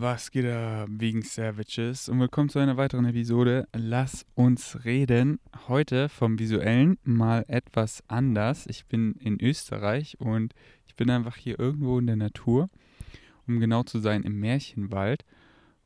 Was 0.00 0.30
geht 0.30 0.44
da 0.44 0.86
wegen 0.88 1.22
Savages? 1.22 2.08
Und 2.08 2.20
willkommen 2.20 2.48
zu 2.48 2.60
einer 2.60 2.76
weiteren 2.76 3.04
Episode. 3.04 3.66
Lass 3.74 4.26
uns 4.36 4.84
reden. 4.84 5.40
Heute 5.66 6.08
vom 6.08 6.38
Visuellen 6.38 6.98
mal 7.02 7.44
etwas 7.48 8.04
anders. 8.06 8.68
Ich 8.68 8.86
bin 8.86 9.14
in 9.14 9.42
Österreich 9.42 10.20
und 10.20 10.54
ich 10.86 10.94
bin 10.94 11.10
einfach 11.10 11.34
hier 11.34 11.58
irgendwo 11.58 11.98
in 11.98 12.06
der 12.06 12.14
Natur, 12.14 12.70
um 13.48 13.58
genau 13.58 13.82
zu 13.82 13.98
sein, 13.98 14.22
im 14.22 14.38
Märchenwald. 14.38 15.24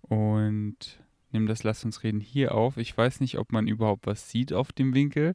Und 0.03 1.01
nehme 1.31 1.47
das 1.47 1.63
Lass 1.63 1.83
uns 1.83 2.03
reden 2.03 2.21
hier 2.21 2.55
auf. 2.55 2.77
Ich 2.77 2.95
weiß 2.95 3.21
nicht, 3.21 3.39
ob 3.39 3.51
man 3.51 3.67
überhaupt 3.67 4.07
was 4.07 4.29
sieht 4.29 4.53
auf 4.53 4.73
dem 4.73 4.93
Winkel. 4.93 5.35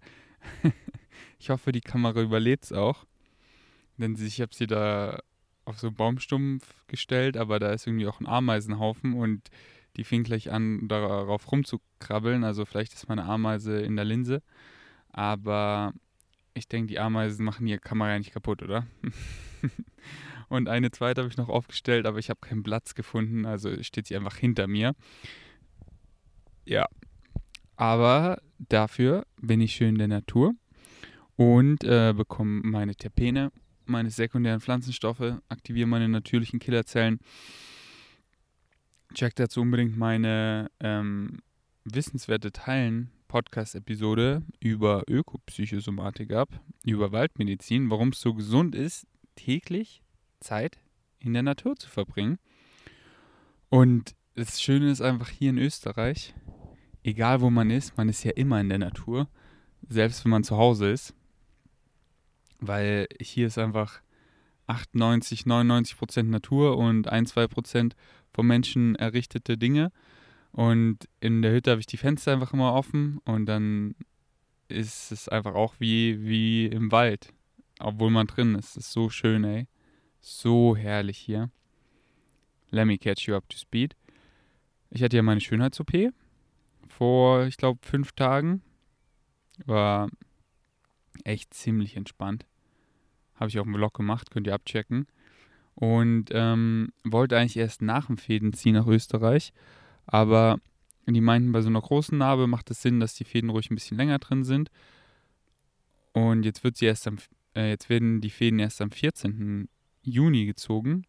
ich 1.40 1.50
hoffe, 1.50 1.72
die 1.72 1.82
Kamera 1.82 2.22
überlebt 2.22 2.66
es 2.66 2.74
auch. 2.74 3.08
Denn 3.98 4.16
ich 4.24 4.40
habe 4.40 4.54
sie 4.54 4.68
da 4.68 5.20
auf 5.68 5.80
so 5.80 5.88
einen 5.88 5.96
Baumstumpf 5.96 6.74
gestellt, 6.88 7.36
aber 7.36 7.60
da 7.60 7.72
ist 7.72 7.86
irgendwie 7.88 8.08
auch 8.08 8.20
ein 8.20 8.26
Ameisenhaufen 8.26 9.14
und 9.14 9.50
die 9.98 10.04
fing 10.04 10.24
gleich 10.24 10.52
an, 10.52 10.88
darauf 10.88 11.52
rumzukrabbeln. 11.52 12.44
Also 12.44 12.66
vielleicht 12.66 12.94
ist 12.94 13.10
meine 13.10 13.26
Ameise 13.26 13.82
in 13.82 13.96
der 13.96 14.06
Linse. 14.06 14.42
Aber 15.10 15.94
ich 16.54 16.68
denke, 16.68 16.88
die 16.88 17.00
Ameisen 17.00 17.44
machen 17.44 17.66
die 17.66 17.78
Kamera 17.78 18.12
ja 18.12 18.18
nicht 18.18 18.32
kaputt, 18.32 18.64
oder? 18.64 18.88
und 20.50 20.70
eine 20.70 20.92
zweite 20.92 21.22
habe 21.22 21.30
ich 21.30 21.38
noch 21.38 21.50
aufgestellt, 21.50 22.06
aber 22.06 22.20
ich 22.20 22.30
habe 22.30 22.40
keinen 22.40 22.64
Platz 22.64 22.96
gefunden, 22.96 23.46
also 23.46 23.82
steht 23.84 24.08
sie 24.08 24.16
einfach 24.16 24.38
hinter 24.38 24.68
mir. 24.68 24.94
Ja. 26.66 26.86
Aber 27.76 28.42
dafür 28.58 29.26
bin 29.42 29.62
ich 29.62 29.74
schön 29.74 29.90
in 29.90 29.98
der 29.98 30.08
Natur 30.08 30.54
und 31.36 31.84
äh, 31.84 32.14
bekomme 32.16 32.62
meine 32.64 32.96
Terpene 32.96 33.52
meine 33.90 34.10
sekundären 34.10 34.62
Pflanzenstoffe, 34.62 35.40
aktiviere 35.50 35.88
meine 35.88 36.10
natürlichen 36.10 36.60
Killerzellen. 36.60 37.20
Check 39.14 39.36
dazu 39.36 39.62
unbedingt 39.62 39.98
meine 39.98 40.70
ähm, 40.80 41.40
wissenswerte 41.86 42.52
Teilen 42.52 43.12
Podcast-Episode 43.28 44.44
über 44.60 45.04
Ökopsychosomatik 45.08 46.32
ab, 46.34 46.62
über 46.86 47.12
Waldmedizin, 47.12 47.90
warum 47.90 48.10
es 48.10 48.22
so 48.22 48.34
gesund 48.34 48.76
ist, 48.76 49.08
täglich 49.36 50.02
Zeit 50.40 50.80
in 51.20 51.34
der 51.34 51.44
Natur 51.44 51.76
zu 51.76 51.90
verbringen. 51.90 52.40
Und 53.70 54.16
das 54.36 54.62
Schöne 54.62 54.92
ist 54.92 55.02
einfach 55.02 55.30
hier 55.30 55.50
in 55.50 55.58
Österreich, 55.58 56.34
egal 57.04 57.42
wo 57.42 57.50
man 57.50 57.70
ist, 57.70 57.98
man 57.98 58.10
ist 58.10 58.24
ja 58.24 58.32
immer 58.32 58.62
in 58.62 58.70
der 58.70 58.78
Natur, 58.78 59.28
selbst 59.90 60.24
wenn 60.24 60.32
man 60.32 60.44
zu 60.44 60.58
Hause 60.58 60.92
ist 60.92 61.17
weil 62.60 63.08
hier 63.20 63.48
ist 63.48 63.58
einfach 63.58 64.02
98, 64.68 65.46
99 65.46 65.98
Prozent 65.98 66.30
Natur 66.30 66.78
und 66.78 67.08
1, 67.08 67.30
2 67.32 67.48
Prozent 67.48 67.96
vom 68.34 68.48
Menschen 68.48 68.96
errichtete 68.96 69.58
Dinge. 69.58 69.92
Und 70.52 71.08
in 71.20 71.42
der 71.42 71.52
Hütte 71.52 71.72
habe 71.72 71.80
ich 71.80 71.88
die 71.88 71.98
Fenster 71.98 72.34
einfach 72.34 72.54
immer 72.54 72.74
offen 72.74 73.20
und 73.26 73.46
dann 73.46 73.96
ist 74.70 75.12
es 75.12 75.30
einfach 75.30 75.56
auch 75.56 75.76
wie, 75.80 76.24
wie 76.26 76.66
im 76.66 76.92
Wald, 76.92 77.34
obwohl 77.80 78.10
man 78.10 78.28
drin 78.28 78.56
ist. 78.56 78.72
Es 78.72 78.88
ist 78.88 78.92
so 78.92 79.10
schön, 79.10 79.44
ey. 79.44 79.68
So 80.20 80.76
herrlich 80.76 81.18
hier. 81.18 81.50
Let 82.70 82.86
me 82.86 82.98
catch 82.98 83.28
you 83.28 83.36
up 83.36 83.48
to 83.50 83.58
speed. 83.58 83.96
Ich 84.90 85.04
hatte 85.04 85.16
ja 85.16 85.24
meine 85.24 85.42
Schönheits-OP 85.42 86.12
vor, 86.88 87.46
ich 87.46 87.58
glaube, 87.58 87.80
fünf 87.84 88.12
Tagen. 88.14 88.62
War 89.66 90.10
echt 91.28 91.54
ziemlich 91.54 91.96
entspannt. 91.96 92.46
Habe 93.36 93.50
ich 93.50 93.60
auch 93.60 93.66
im 93.66 93.76
Vlog 93.76 93.94
gemacht, 93.94 94.32
könnt 94.32 94.48
ihr 94.48 94.54
abchecken. 94.54 95.08
Und 95.76 96.30
ähm, 96.32 96.92
wollte 97.04 97.38
eigentlich 97.38 97.58
erst 97.58 97.82
nach 97.84 98.08
dem 98.08 98.18
Fäden 98.18 98.54
ziehen 98.54 98.74
nach 98.74 98.88
Österreich. 98.88 99.54
Aber 100.08 100.60
die 101.06 101.22
meinten, 101.22 101.52
bei 101.52 101.62
so 101.62 101.70
einer 101.70 101.82
großen 101.82 102.18
Narbe 102.18 102.48
macht 102.48 102.72
es 102.72 102.82
Sinn, 102.82 103.00
dass 103.00 103.14
die 103.14 103.26
Fäden 103.26 103.52
ruhig 103.52 103.70
ein 103.70 103.76
bisschen 103.76 103.98
länger 103.98 104.18
drin 104.18 104.44
sind. 104.44 104.72
Und 106.14 106.44
jetzt 106.44 106.64
wird 106.64 106.78
sie 106.78 106.88
erst 106.88 107.08
am, 107.08 107.18
äh, 107.56 107.70
jetzt 107.70 107.90
werden 107.90 108.22
die 108.22 108.32
Fäden 108.32 108.58
erst 108.58 108.82
am 108.82 108.90
14. 108.90 109.70
Juni 110.02 110.46
gezogen. 110.46 111.06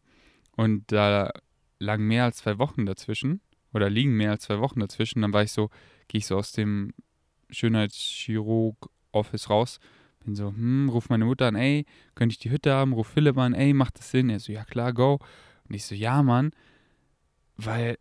Und 0.56 0.92
da 0.92 1.32
lagen 1.78 2.06
mehr 2.06 2.24
als 2.24 2.38
zwei 2.38 2.58
Wochen 2.58 2.84
dazwischen. 2.84 3.40
Oder 3.72 3.88
liegen 3.88 4.16
mehr 4.16 4.32
als 4.32 4.42
zwei 4.44 4.58
Wochen 4.58 4.80
dazwischen. 4.80 5.22
Dann 5.22 5.32
war 5.32 5.44
ich 5.44 5.52
so, 5.52 5.70
gehe 6.08 6.18
ich 6.18 6.26
so 6.26 6.36
aus 6.36 6.52
dem 6.52 6.92
Schönheitschirurg-Office 7.50 9.48
raus 9.48 9.80
bin 10.28 10.36
so, 10.36 10.48
hm, 10.48 10.90
ruf 10.90 11.08
meine 11.08 11.24
Mutter 11.24 11.46
an, 11.46 11.56
ey, 11.56 11.86
könnte 12.14 12.34
ich 12.34 12.38
die 12.38 12.50
Hütte 12.50 12.72
haben? 12.72 12.92
Ruf 12.92 13.08
Philipp 13.08 13.38
an, 13.38 13.54
ey, 13.54 13.72
macht 13.72 13.98
das 13.98 14.10
Sinn? 14.10 14.28
Er 14.28 14.40
so, 14.40 14.52
ja 14.52 14.64
klar, 14.64 14.92
go. 14.92 15.18
Und 15.68 15.74
ich 15.74 15.84
so, 15.86 15.94
ja, 15.94 16.22
Mann, 16.22 16.50
weil, 17.56 17.98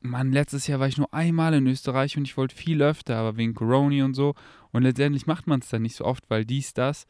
Mann, 0.00 0.32
letztes 0.32 0.66
Jahr 0.68 0.78
war 0.78 0.86
ich 0.86 0.98
nur 0.98 1.12
einmal 1.12 1.52
in 1.54 1.66
Österreich 1.66 2.16
und 2.16 2.24
ich 2.24 2.36
wollte 2.36 2.54
viel 2.54 2.80
öfter, 2.80 3.16
aber 3.16 3.36
wegen 3.36 3.54
Corona 3.54 4.04
und 4.04 4.14
so. 4.14 4.34
Und 4.70 4.84
letztendlich 4.84 5.26
macht 5.26 5.46
man 5.46 5.60
es 5.60 5.68
dann 5.68 5.82
nicht 5.82 5.96
so 5.96 6.04
oft, 6.04 6.30
weil 6.30 6.44
dies, 6.44 6.74
das. 6.74 7.06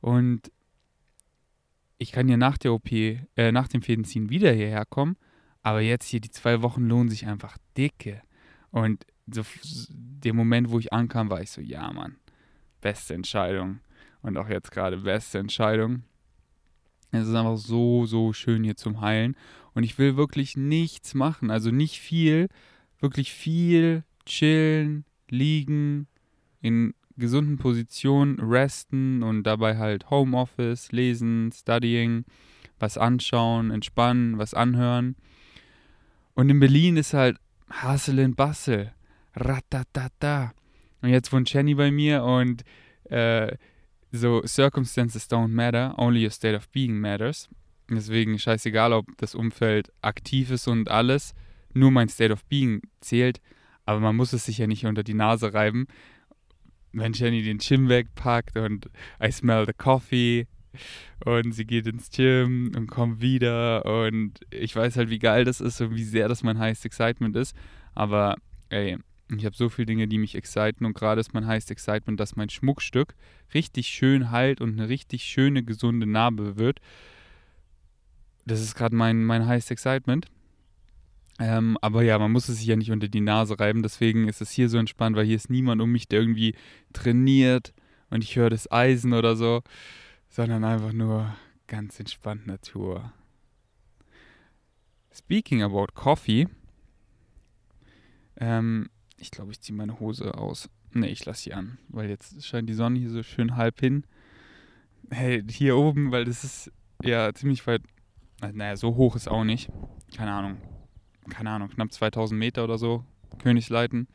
Und 0.00 0.50
ich 1.98 2.10
kann 2.10 2.28
ja 2.28 2.38
nach 2.38 2.56
der 2.56 2.72
OP, 2.72 2.90
äh, 2.90 3.52
nach 3.52 3.68
dem 3.68 3.82
Fädenziehen 3.82 4.30
wieder 4.30 4.52
hierher 4.52 4.86
kommen. 4.86 5.16
Aber 5.62 5.80
jetzt 5.80 6.08
hier 6.08 6.20
die 6.20 6.30
zwei 6.30 6.62
Wochen 6.62 6.86
lohnen 6.86 7.10
sich 7.10 7.26
einfach 7.26 7.58
dicke. 7.76 8.22
Und 8.70 9.04
so 9.30 9.42
der 9.90 10.32
Moment, 10.32 10.70
wo 10.70 10.78
ich 10.78 10.92
ankam, 10.92 11.28
war 11.28 11.42
ich 11.42 11.50
so, 11.50 11.60
ja, 11.60 11.92
Mann, 11.92 12.16
beste 12.80 13.14
Entscheidung 13.14 13.80
und 14.26 14.36
auch 14.36 14.48
jetzt 14.48 14.72
gerade 14.72 14.96
beste 14.98 15.38
Entscheidung. 15.38 16.02
Es 17.12 17.28
ist 17.28 17.34
einfach 17.34 17.56
so, 17.56 18.06
so 18.06 18.32
schön 18.32 18.64
hier 18.64 18.76
zum 18.76 19.00
Heilen. 19.00 19.36
Und 19.72 19.84
ich 19.84 19.98
will 19.98 20.16
wirklich 20.16 20.56
nichts 20.56 21.14
machen. 21.14 21.50
Also 21.50 21.70
nicht 21.70 22.00
viel, 22.00 22.48
wirklich 22.98 23.32
viel 23.32 24.02
chillen, 24.26 25.04
liegen, 25.30 26.08
in 26.60 26.94
gesunden 27.16 27.56
Positionen 27.56 28.40
resten 28.40 29.22
und 29.22 29.44
dabei 29.44 29.78
halt 29.78 30.10
Homeoffice, 30.10 30.90
lesen, 30.90 31.52
studying, 31.54 32.24
was 32.80 32.98
anschauen, 32.98 33.70
entspannen, 33.70 34.38
was 34.38 34.54
anhören. 34.54 35.14
Und 36.34 36.50
in 36.50 36.58
Berlin 36.58 36.96
ist 36.96 37.14
halt 37.14 37.38
Hustle 37.82 38.24
and 38.24 38.36
Bustle. 38.36 38.92
Ratatata. 39.34 40.52
Und 41.00 41.10
jetzt 41.10 41.32
wohnt 41.32 41.52
Jenny 41.52 41.74
bei 41.74 41.92
mir 41.92 42.24
und 42.24 42.64
äh, 43.04 43.56
so 44.16 44.42
circumstances 44.46 45.28
don't 45.28 45.48
matter, 45.48 45.94
only 45.96 46.24
your 46.24 46.30
state 46.30 46.56
of 46.56 46.68
being 46.70 46.98
matters. 46.98 47.48
Deswegen 47.88 48.38
scheißegal, 48.38 48.92
ob 48.92 49.06
das 49.18 49.34
Umfeld 49.34 49.92
aktiv 50.02 50.50
ist 50.50 50.66
und 50.66 50.90
alles, 50.90 51.34
nur 51.72 51.90
mein 51.90 52.08
State 52.08 52.32
of 52.32 52.44
Being 52.46 52.82
zählt, 53.00 53.40
aber 53.84 54.00
man 54.00 54.16
muss 54.16 54.32
es 54.32 54.44
sich 54.46 54.58
ja 54.58 54.66
nicht 54.66 54.86
unter 54.86 55.04
die 55.04 55.14
Nase 55.14 55.54
reiben. 55.54 55.86
Wenn 56.92 57.12
Jenny 57.12 57.42
den 57.42 57.58
Gym 57.58 57.88
wegpackt 57.88 58.56
und 58.56 58.90
I 59.22 59.30
smell 59.30 59.66
the 59.66 59.72
coffee 59.72 60.46
und 61.24 61.52
sie 61.52 61.66
geht 61.66 61.86
ins 61.86 62.10
Gym 62.10 62.72
und 62.76 62.88
kommt 62.88 63.20
wieder 63.20 63.84
und 63.84 64.40
ich 64.50 64.74
weiß 64.74 64.96
halt, 64.96 65.10
wie 65.10 65.18
geil 65.18 65.44
das 65.44 65.60
ist 65.60 65.80
und 65.80 65.94
wie 65.94 66.04
sehr 66.04 66.28
das 66.28 66.42
mein 66.42 66.58
highest 66.58 66.84
excitement 66.84 67.36
ist, 67.36 67.54
aber 67.94 68.36
ey, 68.70 68.98
ich 69.28 69.44
habe 69.44 69.56
so 69.56 69.68
viele 69.68 69.86
Dinge, 69.86 70.06
die 70.06 70.18
mich 70.18 70.36
exciten 70.36 70.84
und 70.84 70.94
gerade 70.94 71.20
ist 71.20 71.34
mein 71.34 71.46
heißt 71.46 71.70
Excitement, 71.70 72.20
dass 72.20 72.36
mein 72.36 72.48
Schmuckstück 72.48 73.14
richtig 73.54 73.88
schön 73.88 74.30
heilt 74.30 74.60
und 74.60 74.78
eine 74.78 74.88
richtig 74.88 75.24
schöne, 75.24 75.64
gesunde 75.64 76.06
Narbe 76.06 76.56
wird. 76.56 76.80
Das 78.44 78.60
ist 78.60 78.76
gerade 78.76 78.94
mein, 78.94 79.24
mein 79.24 79.46
heißt 79.46 79.70
Excitement. 79.72 80.26
Ähm, 81.38 81.76
aber 81.82 82.02
ja, 82.02 82.18
man 82.18 82.32
muss 82.32 82.48
es 82.48 82.58
sich 82.58 82.66
ja 82.66 82.76
nicht 82.76 82.92
unter 82.92 83.08
die 83.08 83.20
Nase 83.20 83.58
reiben, 83.58 83.82
deswegen 83.82 84.28
ist 84.28 84.40
es 84.40 84.52
hier 84.52 84.68
so 84.68 84.78
entspannt, 84.78 85.16
weil 85.16 85.26
hier 85.26 85.36
ist 85.36 85.50
niemand 85.50 85.82
um 85.82 85.90
mich, 85.90 86.08
der 86.08 86.20
irgendwie 86.20 86.54
trainiert 86.92 87.74
und 88.08 88.24
ich 88.24 88.36
höre 88.36 88.48
das 88.48 88.70
Eisen 88.70 89.12
oder 89.12 89.36
so, 89.36 89.62
sondern 90.28 90.64
einfach 90.64 90.92
nur 90.92 91.36
ganz 91.66 91.98
entspannt 92.00 92.46
Natur. 92.46 93.12
Speaking 95.12 95.62
about 95.62 95.88
coffee, 95.94 96.48
ähm, 98.38 98.88
ich 99.18 99.30
glaube, 99.30 99.52
ich 99.52 99.60
ziehe 99.60 99.76
meine 99.76 100.00
Hose 100.00 100.34
aus. 100.34 100.68
Ne, 100.92 101.08
ich 101.08 101.24
lasse 101.24 101.42
sie 101.42 101.54
an, 101.54 101.78
weil 101.88 102.08
jetzt 102.08 102.44
scheint 102.44 102.68
die 102.68 102.74
Sonne 102.74 102.98
hier 102.98 103.10
so 103.10 103.22
schön 103.22 103.56
halb 103.56 103.80
hin. 103.80 104.04
Hey, 105.10 105.42
hier 105.48 105.76
oben, 105.76 106.10
weil 106.10 106.24
das 106.24 106.44
ist 106.44 106.72
ja 107.02 107.32
ziemlich 107.34 107.66
weit. 107.66 107.82
Naja, 108.40 108.76
so 108.76 108.96
hoch 108.96 109.16
ist 109.16 109.28
auch 109.28 109.44
nicht. 109.44 109.70
Keine 110.16 110.32
Ahnung. 110.32 110.58
Keine 111.30 111.50
Ahnung, 111.50 111.68
knapp 111.70 111.92
2000 111.92 112.38
Meter 112.38 112.64
oder 112.64 112.78
so. 112.78 113.04
Königsleiten. 113.38 114.08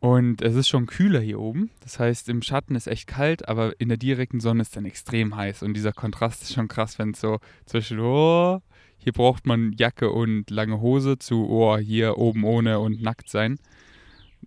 Und 0.00 0.42
es 0.42 0.54
ist 0.54 0.68
schon 0.68 0.84
kühler 0.84 1.20
hier 1.20 1.40
oben. 1.40 1.70
Das 1.80 1.98
heißt, 1.98 2.28
im 2.28 2.42
Schatten 2.42 2.74
ist 2.74 2.88
echt 2.88 3.06
kalt, 3.06 3.48
aber 3.48 3.80
in 3.80 3.88
der 3.88 3.96
direkten 3.96 4.38
Sonne 4.38 4.60
ist 4.60 4.76
dann 4.76 4.84
extrem 4.84 5.34
heiß. 5.34 5.62
Und 5.62 5.72
dieser 5.74 5.92
Kontrast 5.92 6.42
ist 6.42 6.52
schon 6.52 6.68
krass, 6.68 6.98
wenn 6.98 7.12
es 7.12 7.20
so 7.20 7.38
zwischen, 7.64 8.00
oh, 8.00 8.60
hier 9.04 9.12
braucht 9.12 9.44
man 9.44 9.74
Jacke 9.74 10.10
und 10.10 10.48
lange 10.48 10.80
Hose 10.80 11.18
zu, 11.18 11.46
oh, 11.46 11.76
hier 11.76 12.16
oben 12.16 12.42
ohne 12.42 12.80
und 12.80 13.02
nackt 13.02 13.28
sein. 13.28 13.58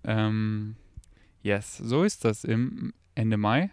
Ähm, 0.03 0.77
yes, 1.43 1.77
so 1.77 2.03
ist 2.03 2.25
das 2.25 2.43
im 2.43 2.91
Ende 3.13 3.37
Mai. 3.37 3.69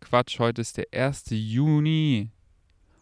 Quatsch, 0.00 0.38
heute 0.38 0.62
ist 0.62 0.78
der 0.78 0.86
1. 0.94 1.26
Juni. 1.28 2.30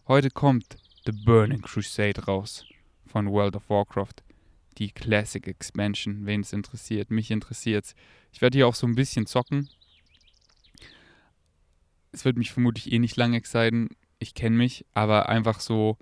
Heute 0.09 0.31
kommt 0.31 0.79
The 1.05 1.13
Burning 1.13 1.63
Crusade 1.63 2.25
raus 2.25 2.65
von 3.07 3.31
World 3.31 3.55
of 3.55 3.71
Warcraft. 3.71 4.25
Die 4.79 4.91
Classic 4.91 5.47
Expansion, 5.47 6.27
wen 6.27 6.41
es 6.41 6.53
interessiert. 6.53 7.13
Mich 7.13 7.31
interessiert's. 7.31 7.95
Ich 8.33 8.41
werde 8.41 8.59
hier 8.59 8.67
auch 8.67 8.75
so 8.75 8.85
ein 8.89 8.97
bisschen 8.97 9.27
zocken. 9.27 9.69
Es 12.11 12.25
wird 12.25 12.37
mich 12.37 12.51
vermutlich 12.51 12.91
eh 12.91 12.99
nicht 12.99 13.17
lange 13.17 13.37
exciten. 13.37 13.91
Ich 14.19 14.35
kenne 14.35 14.57
mich, 14.57 14.85
aber 14.93 15.29
einfach 15.29 15.61
so, 15.61 15.99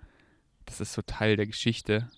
das 0.67 0.81
ist 0.81 0.93
so 0.93 1.03
Teil 1.03 1.37
der 1.37 1.47
Geschichte 1.47 2.09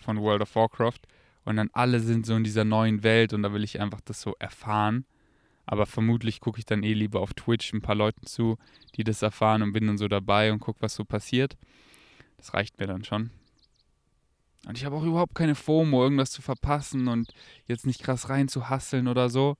von 0.00 0.20
World 0.20 0.42
of 0.42 0.54
Warcraft. 0.54 1.00
Und 1.44 1.56
dann 1.56 1.70
alle 1.72 2.00
sind 2.00 2.26
so 2.26 2.34
in 2.36 2.44
dieser 2.44 2.64
neuen 2.64 3.02
Welt 3.02 3.32
und 3.32 3.42
da 3.42 3.52
will 3.52 3.64
ich 3.64 3.80
einfach 3.80 4.00
das 4.02 4.20
so 4.20 4.34
erfahren. 4.38 5.04
Aber 5.66 5.86
vermutlich 5.86 6.40
gucke 6.40 6.58
ich 6.58 6.66
dann 6.66 6.82
eh 6.82 6.92
lieber 6.92 7.20
auf 7.20 7.32
Twitch 7.34 7.72
ein 7.72 7.82
paar 7.82 7.94
Leuten 7.94 8.26
zu, 8.26 8.58
die 8.96 9.04
das 9.04 9.22
erfahren 9.22 9.62
und 9.62 9.72
bin 9.72 9.86
dann 9.86 9.98
so 9.98 10.08
dabei 10.08 10.52
und 10.52 10.60
gucke, 10.60 10.82
was 10.82 10.94
so 10.94 11.04
passiert. 11.04 11.56
Das 12.36 12.54
reicht 12.54 12.78
mir 12.78 12.86
dann 12.86 13.04
schon. 13.04 13.30
Und 14.66 14.76
ich 14.76 14.84
habe 14.84 14.96
auch 14.96 15.04
überhaupt 15.04 15.34
keine 15.34 15.54
FOMO, 15.54 16.02
irgendwas 16.02 16.32
zu 16.32 16.42
verpassen 16.42 17.08
und 17.08 17.32
jetzt 17.66 17.86
nicht 17.86 18.02
krass 18.02 18.28
reinzuhasseln 18.28 19.08
oder 19.08 19.30
so. 19.30 19.56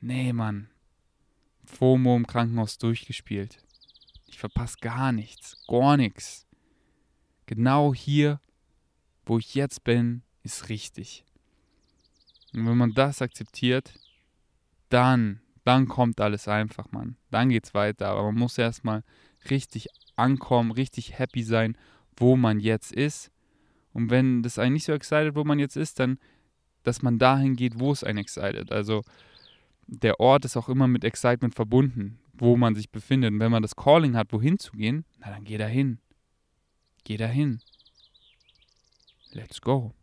Nee, 0.00 0.32
Mann. 0.32 0.68
FOMO 1.64 2.16
im 2.16 2.26
Krankenhaus 2.26 2.78
durchgespielt. 2.78 3.62
Ich 4.26 4.38
verpasse 4.38 4.76
gar 4.80 5.12
nichts, 5.12 5.64
gar 5.66 5.96
nichts. 5.96 6.47
Genau 7.48 7.94
hier, 7.94 8.42
wo 9.24 9.38
ich 9.38 9.54
jetzt 9.54 9.82
bin, 9.82 10.20
ist 10.42 10.68
richtig. 10.68 11.24
Und 12.52 12.66
wenn 12.66 12.76
man 12.76 12.92
das 12.92 13.22
akzeptiert, 13.22 13.94
dann, 14.90 15.40
dann 15.64 15.88
kommt 15.88 16.20
alles 16.20 16.46
einfach, 16.46 16.92
Mann. 16.92 17.16
Dann 17.30 17.48
geht's 17.48 17.72
weiter. 17.72 18.08
Aber 18.08 18.24
man 18.24 18.34
muss 18.34 18.58
erstmal 18.58 19.02
richtig 19.48 19.88
ankommen, 20.14 20.72
richtig 20.72 21.18
happy 21.18 21.42
sein, 21.42 21.78
wo 22.18 22.36
man 22.36 22.60
jetzt 22.60 22.92
ist. 22.92 23.30
Und 23.94 24.10
wenn 24.10 24.42
das 24.42 24.58
einen 24.58 24.74
nicht 24.74 24.84
so 24.84 24.92
excited, 24.92 25.34
wo 25.34 25.42
man 25.42 25.58
jetzt 25.58 25.76
ist, 25.76 25.98
dann, 26.00 26.18
dass 26.82 27.00
man 27.00 27.18
dahin 27.18 27.56
geht, 27.56 27.80
wo 27.80 27.92
es 27.92 28.04
einen 28.04 28.18
excited. 28.18 28.70
Also 28.70 29.04
der 29.86 30.20
Ort 30.20 30.44
ist 30.44 30.58
auch 30.58 30.68
immer 30.68 30.86
mit 30.86 31.02
Excitement 31.02 31.54
verbunden, 31.54 32.18
wo 32.34 32.58
man 32.58 32.74
sich 32.74 32.90
befindet. 32.90 33.32
Und 33.32 33.40
wenn 33.40 33.50
man 33.50 33.62
das 33.62 33.74
Calling 33.74 34.16
hat, 34.16 34.34
wohin 34.34 34.58
zu 34.58 34.72
gehen, 34.72 35.06
na 35.18 35.30
dann 35.30 35.44
geh 35.44 35.56
dahin. 35.56 35.98
Geh 37.08 37.16
dahin. 37.16 37.60
Let's 39.32 39.62
go. 39.62 39.94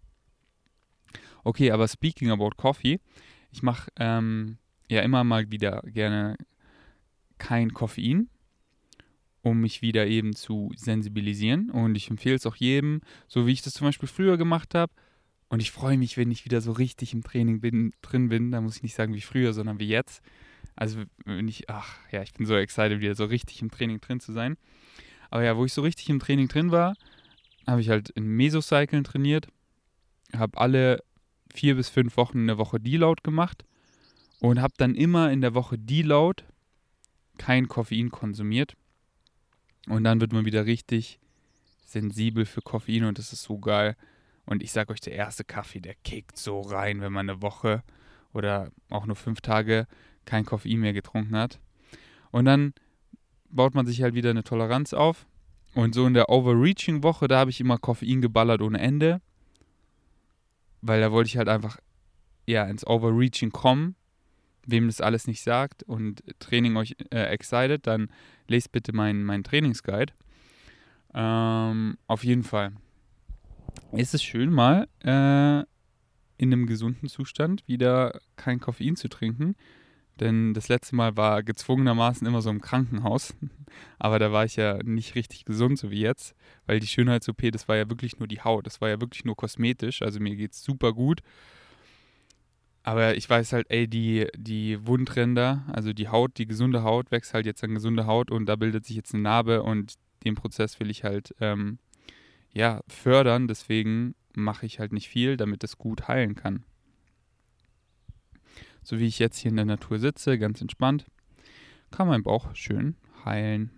Okay, 1.43 1.69
aber 1.69 1.87
speaking 1.87 2.31
about 2.31 2.57
coffee, 2.57 2.99
ich 3.51 3.61
mache 3.61 3.91
ähm, 3.97 4.57
ja 4.89 5.01
immer 5.01 5.23
mal 5.23 5.51
wieder 5.51 5.83
gerne 5.85 6.35
kein 7.37 7.73
Koffein, 7.75 8.27
um 9.43 9.61
mich 9.61 9.83
wieder 9.83 10.07
eben 10.07 10.33
zu 10.33 10.71
sensibilisieren. 10.75 11.69
Und 11.69 11.93
ich 11.93 12.09
empfehle 12.09 12.37
es 12.37 12.47
auch 12.47 12.55
jedem, 12.55 13.01
so 13.27 13.45
wie 13.45 13.51
ich 13.51 13.61
das 13.61 13.75
zum 13.75 13.85
Beispiel 13.85 14.09
früher 14.09 14.35
gemacht 14.37 14.73
habe. 14.73 14.91
Und 15.47 15.61
ich 15.61 15.69
freue 15.69 15.99
mich, 15.99 16.17
wenn 16.17 16.31
ich 16.31 16.43
wieder 16.43 16.59
so 16.59 16.71
richtig 16.71 17.13
im 17.13 17.21
Training 17.21 17.61
bin, 17.61 17.93
drin 18.01 18.29
bin. 18.29 18.49
Da 18.49 18.61
muss 18.61 18.77
ich 18.77 18.83
nicht 18.83 18.95
sagen 18.95 19.13
wie 19.13 19.21
früher, 19.21 19.53
sondern 19.53 19.79
wie 19.79 19.89
jetzt. 19.89 20.23
Also 20.75 21.03
wenn 21.23 21.47
ich, 21.47 21.69
ach 21.69 21.99
ja, 22.11 22.23
ich 22.23 22.33
bin 22.33 22.47
so 22.47 22.55
excited, 22.55 22.99
wieder 22.99 23.13
so 23.13 23.25
richtig 23.25 23.61
im 23.61 23.69
Training 23.69 24.01
drin 24.01 24.19
zu 24.19 24.33
sein. 24.33 24.57
Aber 25.29 25.43
ja, 25.43 25.57
wo 25.57 25.65
ich 25.65 25.73
so 25.73 25.81
richtig 25.81 26.09
im 26.09 26.19
Training 26.19 26.47
drin 26.47 26.71
war, 26.71 26.95
habe 27.67 27.81
ich 27.81 27.89
halt 27.89 28.09
in 28.11 28.27
Mesocyclen 28.27 29.03
trainiert, 29.03 29.47
habe 30.35 30.57
alle 30.57 31.03
vier 31.53 31.75
bis 31.75 31.89
fünf 31.89 32.17
Wochen 32.17 32.39
in 32.39 32.47
der 32.47 32.57
Woche 32.57 32.79
Deload 32.79 33.21
gemacht 33.23 33.65
und 34.39 34.61
habe 34.61 34.73
dann 34.77 34.95
immer 34.95 35.31
in 35.31 35.41
der 35.41 35.53
Woche 35.53 35.77
Deload 35.77 36.43
kein 37.37 37.67
Koffein 37.67 38.11
konsumiert. 38.11 38.75
Und 39.87 40.03
dann 40.03 40.19
wird 40.19 40.33
man 40.33 40.45
wieder 40.45 40.65
richtig 40.65 41.19
sensibel 41.85 42.45
für 42.45 42.61
Koffein 42.61 43.05
und 43.05 43.17
das 43.17 43.33
ist 43.33 43.43
so 43.43 43.59
geil. 43.59 43.95
Und 44.45 44.61
ich 44.61 44.71
sage 44.71 44.93
euch, 44.93 45.01
der 45.01 45.13
erste 45.13 45.43
Kaffee, 45.43 45.79
der 45.79 45.95
kickt 46.03 46.37
so 46.37 46.61
rein, 46.61 47.01
wenn 47.01 47.13
man 47.13 47.29
eine 47.29 47.41
Woche 47.41 47.83
oder 48.33 48.71
auch 48.89 49.05
nur 49.05 49.15
fünf 49.15 49.41
Tage 49.41 49.87
kein 50.25 50.45
Koffein 50.45 50.79
mehr 50.79 50.93
getrunken 50.93 51.35
hat. 51.35 51.59
Und 52.31 52.45
dann 52.45 52.73
baut 53.55 53.75
man 53.75 53.85
sich 53.85 54.01
halt 54.01 54.13
wieder 54.13 54.29
eine 54.29 54.43
Toleranz 54.43 54.93
auf. 54.93 55.25
Und 55.73 55.93
so 55.93 56.05
in 56.05 56.13
der 56.13 56.29
Overreaching-Woche, 56.29 57.27
da 57.27 57.39
habe 57.39 57.49
ich 57.49 57.59
immer 57.59 57.77
Koffein 57.77 58.21
geballert 58.21 58.61
ohne 58.61 58.79
Ende. 58.79 59.21
Weil 60.81 61.01
da 61.01 61.11
wollte 61.11 61.27
ich 61.27 61.37
halt 61.37 61.49
einfach 61.49 61.77
ja, 62.45 62.63
ins 62.65 62.85
Overreaching 62.85 63.51
kommen 63.51 63.95
wem 64.65 64.87
das 64.87 65.01
alles 65.01 65.27
nicht 65.27 65.41
sagt 65.41 65.83
und 65.83 66.23
Training 66.39 66.75
euch 66.77 66.95
äh, 67.11 67.25
excited, 67.25 67.87
dann 67.87 68.09
lest 68.47 68.71
bitte 68.71 68.93
meinen 68.93 69.23
mein 69.23 69.43
Trainingsguide. 69.43 70.13
Ähm, 71.13 71.97
auf 72.07 72.23
jeden 72.23 72.43
Fall 72.43 72.73
ist 73.91 74.13
es 74.13 74.23
schön, 74.23 74.51
mal 74.51 74.87
äh, 75.03 75.65
in 76.37 76.51
einem 76.51 76.65
gesunden 76.65 77.07
Zustand 77.07 77.65
wieder 77.67 78.19
kein 78.35 78.59
Koffein 78.59 78.95
zu 78.95 79.07
trinken. 79.07 79.55
Denn 80.19 80.53
das 80.53 80.69
letzte 80.69 80.95
Mal 80.95 81.17
war 81.17 81.43
gezwungenermaßen 81.43 82.25
immer 82.25 82.41
so 82.41 82.49
im 82.49 82.61
Krankenhaus. 82.61 83.35
Aber 83.99 84.19
da 84.19 84.31
war 84.31 84.45
ich 84.45 84.55
ja 84.55 84.79
nicht 84.83 85.15
richtig 85.15 85.45
gesund, 85.45 85.77
so 85.77 85.91
wie 85.91 85.99
jetzt. 85.99 86.35
Weil 86.65 86.79
die 86.79 86.87
Schönheits-OP, 86.87 87.51
das 87.51 87.67
war 87.67 87.75
ja 87.75 87.89
wirklich 87.89 88.17
nur 88.19 88.27
die 88.27 88.41
Haut. 88.41 88.65
Das 88.65 88.79
war 88.79 88.89
ja 88.89 89.01
wirklich 89.01 89.25
nur 89.25 89.35
kosmetisch. 89.35 90.01
Also 90.01 90.19
mir 90.19 90.35
geht 90.35 90.53
es 90.53 90.63
super 90.63 90.93
gut. 90.93 91.21
Aber 92.83 93.17
ich 93.17 93.29
weiß 93.29 93.51
halt, 93.51 93.65
ey, 93.69 93.87
die, 93.87 94.27
die 94.37 94.85
Wundränder, 94.85 95.63
also 95.73 95.91
die 95.91 96.07
Haut, 96.07 96.37
die 96.37 96.45
gesunde 96.45 96.83
Haut 96.83 97.09
wächst 97.11 97.33
halt 97.33 97.47
jetzt 97.47 97.63
an 97.63 97.73
gesunde 97.73 98.05
Haut 98.05 98.29
und 98.29 98.45
da 98.45 98.55
bildet 98.55 98.85
sich 98.85 98.95
jetzt 98.95 99.13
eine 99.13 99.23
Narbe 99.23 99.63
und 99.63 99.95
den 100.23 100.35
Prozess 100.35 100.79
will 100.79 100.91
ich 100.91 101.03
halt, 101.03 101.33
ähm, 101.41 101.79
ja, 102.53 102.81
fördern. 102.87 103.47
Deswegen 103.47 104.15
mache 104.35 104.67
ich 104.67 104.79
halt 104.79 104.93
nicht 104.93 105.09
viel, 105.09 105.35
damit 105.35 105.63
das 105.63 105.77
gut 105.77 106.07
heilen 106.07 106.35
kann. 106.35 106.63
So 108.85 108.99
wie 108.99 109.07
ich 109.07 109.19
jetzt 109.19 109.37
hier 109.37 109.49
in 109.49 109.57
der 109.57 109.65
Natur 109.65 109.99
sitze, 109.99 110.39
ganz 110.39 110.61
entspannt, 110.61 111.05
kann 111.91 112.07
mein 112.07 112.23
Bauch 112.23 112.55
schön 112.55 112.95
heilen. 113.25 113.71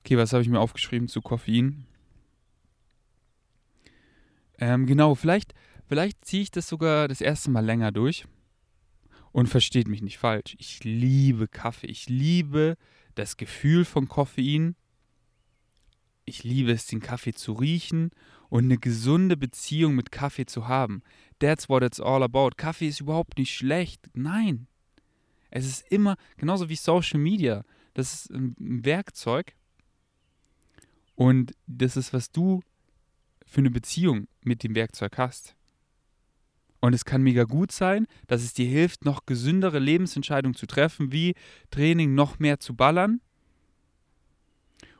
Okay, 0.00 0.18
was 0.18 0.34
habe 0.34 0.42
ich 0.42 0.50
mir 0.50 0.60
aufgeschrieben 0.60 1.08
zu 1.08 1.22
Koffein? 1.22 1.86
Ähm, 4.58 4.84
genau, 4.84 5.14
vielleicht 5.14 5.54
Vielleicht 5.86 6.24
ziehe 6.24 6.42
ich 6.42 6.50
das 6.50 6.68
sogar 6.68 7.08
das 7.08 7.20
erste 7.20 7.50
Mal 7.50 7.64
länger 7.64 7.92
durch. 7.92 8.24
Und 9.32 9.48
versteht 9.48 9.88
mich 9.88 10.00
nicht 10.00 10.18
falsch. 10.18 10.54
Ich 10.58 10.84
liebe 10.84 11.48
Kaffee. 11.48 11.88
Ich 11.88 12.08
liebe 12.08 12.76
das 13.14 13.36
Gefühl 13.36 13.84
von 13.84 14.08
Koffein. 14.08 14.76
Ich 16.24 16.44
liebe 16.44 16.72
es, 16.72 16.86
den 16.86 17.00
Kaffee 17.00 17.34
zu 17.34 17.52
riechen 17.52 18.10
und 18.54 18.66
eine 18.66 18.78
gesunde 18.78 19.36
Beziehung 19.36 19.96
mit 19.96 20.12
Kaffee 20.12 20.46
zu 20.46 20.68
haben. 20.68 21.02
That's 21.40 21.68
what 21.68 21.82
it's 21.82 21.98
all 21.98 22.22
about. 22.22 22.50
Kaffee 22.56 22.86
ist 22.86 23.00
überhaupt 23.00 23.36
nicht 23.36 23.52
schlecht. 23.52 24.08
Nein. 24.12 24.68
Es 25.50 25.66
ist 25.66 25.90
immer, 25.90 26.16
genauso 26.36 26.68
wie 26.68 26.76
Social 26.76 27.18
Media. 27.18 27.64
Das 27.94 28.14
ist 28.14 28.30
ein 28.30 28.54
Werkzeug. 28.60 29.56
Und 31.16 31.56
das 31.66 31.96
ist, 31.96 32.12
was 32.12 32.30
du 32.30 32.62
für 33.44 33.58
eine 33.58 33.72
Beziehung 33.72 34.28
mit 34.42 34.62
dem 34.62 34.76
Werkzeug 34.76 35.18
hast. 35.18 35.56
Und 36.78 36.94
es 36.94 37.04
kann 37.04 37.24
mega 37.24 37.42
gut 37.42 37.72
sein, 37.72 38.06
dass 38.28 38.44
es 38.44 38.54
dir 38.54 38.68
hilft, 38.68 39.04
noch 39.04 39.26
gesündere 39.26 39.80
Lebensentscheidungen 39.80 40.54
zu 40.54 40.66
treffen, 40.66 41.10
wie 41.10 41.34
Training 41.72 42.14
noch 42.14 42.38
mehr 42.38 42.60
zu 42.60 42.76
ballern. 42.76 43.20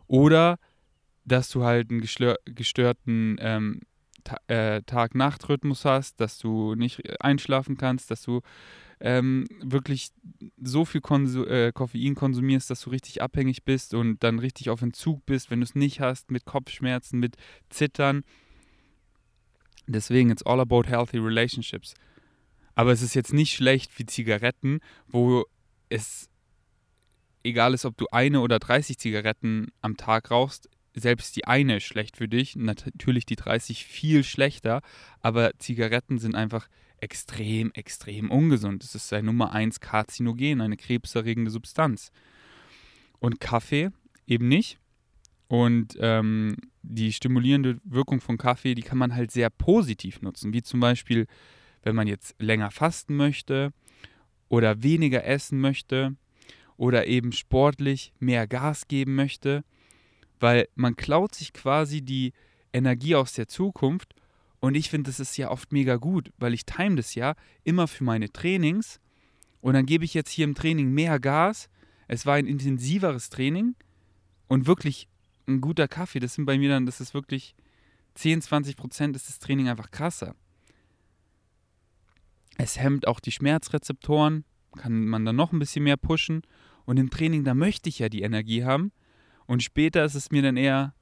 Oder 0.09 0.59
dass 1.25 1.49
du 1.49 1.65
halt 1.65 1.91
einen 1.91 2.01
gestörten 2.01 3.37
ähm, 3.41 3.81
äh, 4.47 4.83
Tag-Nacht-Rhythmus 4.83 5.85
hast, 5.85 6.21
dass 6.21 6.39
du 6.39 6.75
nicht 6.75 7.21
einschlafen 7.21 7.77
kannst, 7.77 8.11
dass 8.11 8.23
du 8.23 8.41
ähm, 9.01 9.47
wirklich 9.61 10.11
so 10.63 10.85
viel 10.85 11.01
Konsu 11.01 11.45
äh, 11.45 11.73
Koffein 11.73 12.15
konsumierst, 12.15 12.71
dass 12.71 12.81
du 12.81 12.91
richtig 12.91 13.23
abhängig 13.23 13.65
bist 13.65 13.93
und 13.93 14.23
dann 14.23 14.39
richtig 14.39 14.71
auf 14.71 14.83
Entzug 14.83 15.27
bist, 15.27 15.51
wenn 15.51 15.61
du 15.61 15.65
es 15.65 15.75
nicht 15.75 16.01
hast, 16.01 16.31
mit 16.31 16.45
Kopfschmerzen, 16.45 17.19
mit 17.19 17.37
Zittern. 17.69 18.25
Deswegen, 19.87 20.31
it's 20.31 20.45
all 20.45 20.61
about 20.61 20.85
healthy 20.87 21.19
relationships. 21.19 21.95
Aber 22.75 22.93
es 22.93 23.03
ist 23.03 23.15
jetzt 23.15 23.33
nicht 23.33 23.55
schlecht 23.55 23.99
wie 23.99 24.07
Zigaretten, 24.07 24.81
wo 25.07 25.45
es 25.91 26.29
egal 27.43 27.75
ist, 27.75 27.85
ob 27.85 27.97
du 27.97 28.07
eine 28.11 28.41
oder 28.41 28.59
30 28.59 28.99
Zigaretten 28.99 29.69
am 29.83 29.97
Tag 29.97 30.31
rauchst, 30.31 30.69
selbst 30.95 31.37
die 31.37 31.47
eine 31.47 31.79
ist 31.79 31.85
schlecht 31.85 32.17
für 32.17 32.29
dich, 32.29 32.57
natürlich 32.57 33.27
die 33.27 33.37
30 33.37 33.85
viel 33.85 34.25
schlechter, 34.25 34.81
aber 35.21 35.53
Zigaretten 35.59 36.19
sind 36.19 36.35
einfach 36.35 36.69
extrem, 36.99 37.73
extrem 37.73 38.31
ungesund. 38.31 38.83
Es 38.85 38.95
ist 38.95 39.13
ein 39.13 39.27
Nummer 39.27 39.53
1 39.53 39.81
Karzinogen, 39.81 40.61
eine 40.61 40.77
krebserregende 40.77 41.51
Substanz. 41.51 42.11
Und 43.19 43.41
Kaffee 43.41 43.91
eben 44.27 44.49
nicht. 44.49 44.79
Und 45.49 45.97
ähm, 46.01 46.57
die 46.83 47.13
stimulierende 47.13 47.79
Wirkung 47.85 48.21
von 48.21 48.39
Kaffee, 48.39 48.75
die 48.75 48.83
kann 48.83 48.99
man 48.99 49.15
halt 49.15 49.31
sehr 49.31 49.51
positiv 49.51 50.23
nutzen, 50.23 50.53
wie 50.53 50.63
zum 50.63 50.81
Beispiel, 50.81 51.27
wenn 51.83 51.95
man 51.95 52.07
jetzt 52.07 52.35
länger 52.39 52.71
fasten 52.71 53.17
möchte 53.17 53.73
oder 54.49 54.83
weniger 54.83 55.25
essen 55.25 55.61
möchte 55.61 56.17
oder 56.77 57.07
eben 57.07 57.33
sportlich 57.33 58.13
mehr 58.19 58.47
Gas 58.47 58.89
geben 58.89 59.15
möchte, 59.15 59.65
weil 60.41 60.69
man 60.75 60.97
klaut 60.97 61.35
sich 61.35 61.53
quasi 61.53 62.03
die 62.03 62.33
Energie 62.73 63.15
aus 63.15 63.33
der 63.33 63.49
Zukunft. 63.49 64.15
Und 64.61 64.75
ich 64.75 64.91
finde, 64.91 65.11
das 65.11 65.21
ist 65.21 65.37
ja 65.37 65.51
oft 65.51 65.73
mega 65.73 65.97
gut, 65.97 66.31
weil 66.39 66.55
ich 66.55 66.65
time 66.67 66.97
das 66.97 67.15
ja 67.15 67.35
immer 67.63 67.87
für 67.87 68.05
meine 68.05 68.33
Trainings. 68.33 69.01
Und 69.61 69.75
dann 69.75 69.87
gebe 69.87 70.05
ich 70.05 70.15
jetzt 70.15 70.31
hier 70.31 70.45
im 70.45 70.55
Training 70.55 70.91
mehr 70.91 71.21
Gas. 71.21 71.69
Es 72.09 72.27
war 72.27 72.35
ein 72.35 72.47
intensiveres 72.47 73.31
Training 73.31 73.75
und 74.49 74.67
wirklich 74.67 75.09
ein 75.47 75.61
guter 75.61 75.89
Kaffee. 75.89 76.21
Das 76.21 76.35
sind 76.35 76.45
bei 76.47 76.59
mir 76.59 76.69
dann, 76.69 76.87
das 76.87 77.01
ist 77.01 77.15
wirklich 77.15 77.55
10, 78.15 78.43
20 78.43 78.77
Prozent 78.77 79.17
ist 79.17 79.29
das 79.29 79.39
Training 79.39 79.69
einfach 79.69 79.91
krasser. 79.91 80.35
Es 82.57 82.79
hemmt 82.79 83.09
auch 83.09 83.21
die 83.21 83.33
Schmerzrezeptoren, 83.33 84.45
kann 84.77 85.07
man 85.07 85.25
dann 85.25 85.37
noch 85.37 85.53
ein 85.53 85.59
bisschen 85.59 85.85
mehr 85.85 85.97
pushen. 85.97 86.43
Und 86.85 86.99
im 86.99 87.11
Training, 87.11 87.45
da 87.45 87.55
möchte 87.55 87.89
ich 87.89 87.99
ja 87.99 88.09
die 88.09 88.23
Energie 88.23 88.65
haben. 88.65 88.93
Und 89.47 89.63
später 89.63 90.05
ist 90.05 90.15
es 90.15 90.31
mir 90.31 90.43
dann 90.43 90.57
eher, 90.57 90.95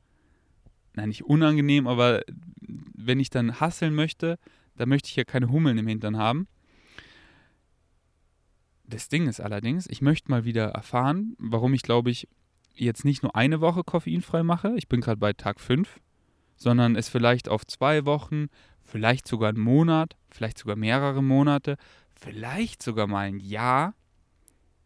nein, 0.94 1.08
nicht 1.08 1.24
unangenehm, 1.24 1.86
aber 1.86 2.22
wenn 2.60 3.20
ich 3.20 3.30
dann 3.30 3.60
hasseln 3.60 3.94
möchte, 3.94 4.38
da 4.76 4.86
möchte 4.86 5.08
ich 5.08 5.16
ja 5.16 5.24
keine 5.24 5.50
Hummeln 5.50 5.78
im 5.78 5.86
Hintern 5.86 6.16
haben. 6.16 6.48
Das 8.84 9.08
Ding 9.08 9.26
ist 9.26 9.40
allerdings, 9.40 9.86
ich 9.86 10.02
möchte 10.02 10.30
mal 10.30 10.44
wieder 10.44 10.68
erfahren, 10.68 11.34
warum 11.38 11.72
ich 11.74 11.82
glaube 11.82 12.10
ich 12.10 12.28
jetzt 12.74 13.04
nicht 13.04 13.22
nur 13.22 13.36
eine 13.36 13.60
Woche 13.60 13.84
koffeinfrei 13.84 14.42
mache. 14.42 14.74
Ich 14.76 14.88
bin 14.88 15.00
gerade 15.00 15.18
bei 15.18 15.32
Tag 15.32 15.60
5, 15.60 16.00
sondern 16.56 16.96
es 16.96 17.08
vielleicht 17.08 17.48
auf 17.48 17.66
zwei 17.66 18.04
Wochen, 18.06 18.48
vielleicht 18.82 19.26
sogar 19.26 19.50
einen 19.50 19.60
Monat, 19.60 20.16
vielleicht 20.30 20.58
sogar 20.58 20.76
mehrere 20.76 21.22
Monate, 21.22 21.76
vielleicht 22.14 22.82
sogar 22.82 23.06
mal 23.06 23.26
ein 23.26 23.40
Jahr 23.40 23.94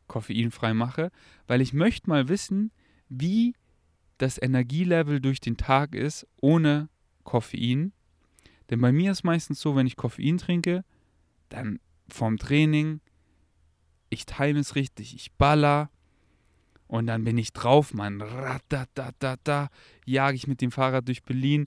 koffeinfrei 0.09 0.75
mache, 0.75 1.11
weil 1.47 1.61
ich 1.61 1.73
möchte 1.73 2.09
mal 2.09 2.29
wissen, 2.29 2.71
wie 3.09 3.55
das 4.19 4.41
Energielevel 4.41 5.21
durch 5.21 5.41
den 5.41 5.57
Tag 5.57 5.95
ist 5.95 6.27
ohne 6.41 6.89
Koffein. 7.25 7.93
Denn 8.71 8.81
bei 8.81 8.93
mir 8.93 9.13
ist 9.13 9.25
meistens 9.25 9.61
so, 9.61 9.77
wenn 9.77 9.87
ich 9.87 9.97
Koffein 9.97 10.39
trinke, 10.39 10.85
dann 11.49 11.79
vorm 12.09 12.39
Training, 12.39 13.01
ich 14.11 14.27
time 14.27 14.59
es 14.59 14.75
richtig, 14.75 15.15
ich 15.15 15.33
baller 15.33 15.91
und 16.89 17.07
dann 17.07 17.25
bin 17.25 17.37
ich 17.39 17.53
drauf, 17.53 17.95
man, 17.95 18.21
da 18.69 19.69
jage 20.05 20.37
ich 20.37 20.47
mit 20.47 20.61
dem 20.61 20.71
Fahrrad 20.71 21.07
durch 21.09 21.23
Berlin 21.23 21.67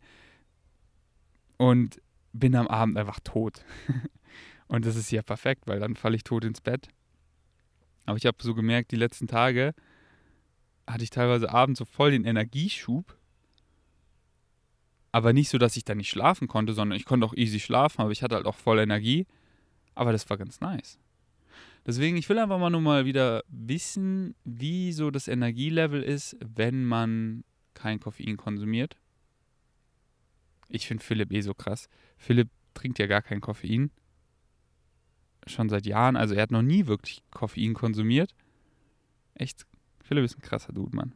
und 1.57 2.01
bin 2.31 2.55
am 2.55 2.67
Abend 2.67 2.97
einfach 2.97 3.19
tot. 3.23 3.65
und 4.67 4.85
das 4.85 4.95
ist 4.95 5.11
ja 5.11 5.21
perfekt, 5.21 5.63
weil 5.67 5.79
dann 5.79 5.95
falle 5.95 6.15
ich 6.15 6.23
tot 6.23 6.45
ins 6.45 6.61
Bett. 6.61 6.87
Aber 8.05 8.17
ich 8.17 8.25
habe 8.25 8.37
so 8.41 8.55
gemerkt, 8.55 8.91
die 8.91 8.95
letzten 8.95 9.27
Tage 9.27 9.73
hatte 10.89 11.03
ich 11.03 11.09
teilweise 11.09 11.51
abends 11.51 11.79
so 11.79 11.85
voll 11.85 12.11
den 12.11 12.25
Energieschub. 12.25 13.15
Aber 15.11 15.33
nicht 15.33 15.49
so, 15.49 15.57
dass 15.57 15.77
ich 15.77 15.85
da 15.85 15.95
nicht 15.95 16.09
schlafen 16.09 16.47
konnte, 16.47 16.73
sondern 16.73 16.97
ich 16.97 17.05
konnte 17.05 17.25
auch 17.25 17.33
easy 17.33 17.59
schlafen, 17.59 18.01
aber 18.01 18.11
ich 18.11 18.21
hatte 18.21 18.35
halt 18.35 18.45
auch 18.45 18.55
voll 18.55 18.79
Energie. 18.79 19.25
Aber 19.95 20.11
das 20.11 20.29
war 20.29 20.37
ganz 20.37 20.61
nice. 20.61 20.99
Deswegen, 21.85 22.17
ich 22.17 22.29
will 22.29 22.37
einfach 22.37 22.59
mal 22.59 22.69
nur 22.69 22.81
mal 22.81 23.05
wieder 23.05 23.43
wissen, 23.47 24.35
wie 24.43 24.91
so 24.91 25.09
das 25.09 25.27
Energielevel 25.27 26.03
ist, 26.03 26.37
wenn 26.39 26.85
man 26.85 27.43
kein 27.73 27.99
Koffein 27.99 28.37
konsumiert. 28.37 28.97
Ich 30.67 30.87
finde 30.87 31.03
Philipp 31.03 31.31
eh 31.31 31.41
so 31.41 31.53
krass. 31.53 31.89
Philipp 32.17 32.49
trinkt 32.73 32.99
ja 32.99 33.07
gar 33.07 33.21
kein 33.21 33.41
Koffein. 33.41 33.91
Schon 35.47 35.69
seit 35.69 35.85
Jahren. 35.87 36.15
Also 36.15 36.35
er 36.35 36.43
hat 36.43 36.51
noch 36.51 36.61
nie 36.61 36.85
wirklich 36.85 37.23
Koffein 37.31 37.73
konsumiert. 37.73 38.35
Echt, 39.33 39.65
Philipp 40.09 40.25
ist 40.25 40.35
ein 40.35 40.41
krasser 40.41 40.73
Dude, 40.73 40.95
Mann. 40.95 41.13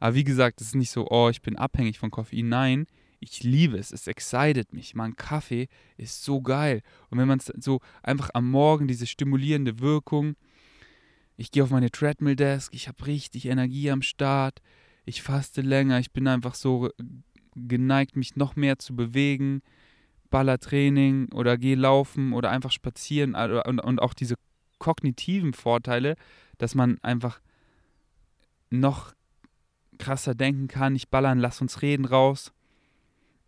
Aber 0.00 0.16
wie 0.16 0.24
gesagt, 0.24 0.60
es 0.60 0.68
ist 0.68 0.74
nicht 0.74 0.90
so, 0.90 1.06
oh, 1.08 1.28
ich 1.28 1.42
bin 1.42 1.54
abhängig 1.54 2.00
von 2.00 2.10
Koffein. 2.10 2.48
Nein, 2.48 2.86
ich 3.20 3.44
liebe 3.44 3.78
es. 3.78 3.92
Es 3.92 4.08
excited 4.08 4.72
mich. 4.72 4.96
Mein 4.96 5.14
Kaffee 5.14 5.68
ist 5.96 6.24
so 6.24 6.42
geil. 6.42 6.82
Und 7.08 7.18
wenn 7.18 7.28
man 7.28 7.38
es 7.38 7.52
so 7.60 7.78
einfach 8.02 8.30
am 8.34 8.50
Morgen, 8.50 8.88
diese 8.88 9.06
stimulierende 9.06 9.78
Wirkung, 9.78 10.34
ich 11.36 11.52
gehe 11.52 11.62
auf 11.62 11.70
meine 11.70 11.92
Treadmill-Desk, 11.92 12.74
ich 12.74 12.88
habe 12.88 13.06
richtig 13.06 13.46
Energie 13.46 13.92
am 13.92 14.02
Start, 14.02 14.60
ich 15.04 15.22
faste 15.22 15.60
länger, 15.60 16.00
ich 16.00 16.10
bin 16.10 16.26
einfach 16.26 16.56
so 16.56 16.90
geneigt, 17.54 18.16
mich 18.16 18.34
noch 18.34 18.56
mehr 18.56 18.80
zu 18.80 18.96
bewegen, 18.96 19.62
Ballertraining 20.30 21.32
oder 21.32 21.56
gehe 21.58 21.76
laufen 21.76 22.32
oder 22.32 22.50
einfach 22.50 22.72
spazieren 22.72 23.36
und, 23.36 23.78
und 23.78 24.02
auch 24.02 24.14
diese 24.14 24.34
kognitiven 24.80 25.52
Vorteile, 25.52 26.16
dass 26.58 26.74
man 26.74 26.98
einfach 27.02 27.40
noch 28.70 29.14
krasser 29.98 30.34
denken 30.34 30.68
kann, 30.68 30.92
nicht 30.92 31.10
ballern, 31.10 31.38
lass 31.38 31.60
uns 31.60 31.82
reden 31.82 32.04
raus. 32.04 32.52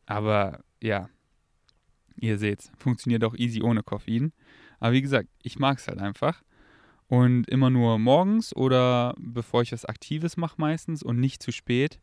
Aber 0.07 0.65
ja, 0.81 1.09
ihr 2.17 2.39
seht, 2.39 2.71
funktioniert 2.79 3.25
auch 3.25 3.35
easy 3.35 3.63
ohne 3.63 3.83
Koffein. 3.83 4.33
Aber 4.81 4.93
wie 4.93 5.03
gesagt, 5.03 5.29
ich 5.43 5.59
mag 5.59 5.79
es 5.79 5.89
halt 5.89 5.99
einfach. 5.99 6.43
Und 7.09 7.49
immer 7.49 7.71
nur 7.71 7.99
morgens 7.99 8.55
oder 8.55 9.15
bevor 9.19 9.63
ich 9.63 9.73
was 9.73 9.87
Aktives 9.87 10.37
mache 10.37 10.61
meistens 10.61 11.03
und 11.03 11.19
nicht 11.19 11.43
zu 11.43 11.53
spät. 11.53 12.01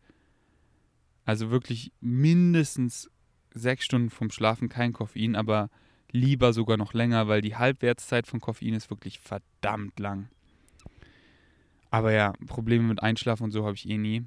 Also 1.25 1.51
wirklich 1.51 1.91
mindestens 2.01 3.09
sechs 3.53 3.85
Stunden 3.85 4.09
vom 4.09 4.31
Schlafen 4.31 4.67
kein 4.67 4.93
Koffein, 4.93 5.35
aber 5.35 5.69
lieber 6.11 6.53
sogar 6.53 6.77
noch 6.77 6.93
länger, 6.93 7.27
weil 7.27 7.41
die 7.41 7.55
Halbwertszeit 7.55 8.27
von 8.27 8.41
Koffein 8.41 8.73
ist 8.73 8.89
wirklich 8.89 9.19
verdammt 9.19 9.99
lang. 9.99 10.29
Aber 11.95 12.11
ja, 12.11 12.33
Probleme 12.45 12.83
mit 12.83 13.01
Einschlafen 13.01 13.45
und 13.45 13.51
so 13.51 13.63
habe 13.63 13.75
ich 13.75 13.89
eh 13.89 13.97
nie. 13.97 14.25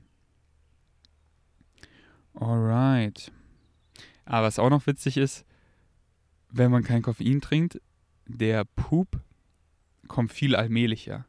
Alright. 2.33 3.31
Aber 4.25 4.47
was 4.47 4.59
auch 4.59 4.71
noch 4.71 4.87
witzig 4.87 5.19
ist, 5.19 5.45
wenn 6.49 6.71
man 6.71 6.83
kein 6.83 7.03
Koffein 7.03 7.43
trinkt, 7.43 7.79
der 8.27 8.65
Poop 8.65 9.21
kommt 10.07 10.33
viel 10.33 10.57
allmählicher. 10.57 11.27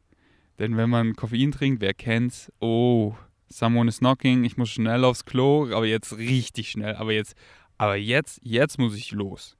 Denn 0.58 0.78
wenn 0.78 0.88
man 0.88 1.14
Koffein 1.14 1.52
trinkt, 1.52 1.82
wer 1.82 1.92
kennt's? 1.92 2.50
Oh, 2.58 3.14
someone 3.50 3.90
is 3.90 3.98
knocking, 3.98 4.44
ich 4.44 4.56
muss 4.56 4.70
schnell 4.70 5.04
aufs 5.04 5.26
Klo, 5.26 5.70
aber 5.74 5.84
jetzt 5.84 6.16
richtig 6.16 6.70
schnell. 6.70 6.94
Aber 6.94 7.12
jetzt, 7.12 7.34
aber 7.76 7.96
jetzt, 7.96 8.40
jetzt 8.42 8.78
muss 8.78 8.96
ich 8.96 9.12
los. 9.12 9.58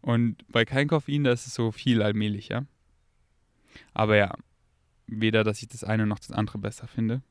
Und 0.00 0.38
bei 0.48 0.64
kein 0.64 0.88
Koffein, 0.88 1.22
da 1.22 1.30
ist 1.30 1.46
es 1.46 1.54
so 1.54 1.70
viel 1.70 2.02
allmählicher. 2.02 2.66
Aber 3.94 4.16
ja, 4.16 4.34
weder, 5.10 5.44
dass 5.44 5.62
ich 5.62 5.68
das 5.68 5.84
eine 5.84 6.06
noch 6.06 6.18
das 6.18 6.32
andere 6.32 6.58
besser 6.58 6.86
finde. 6.86 7.22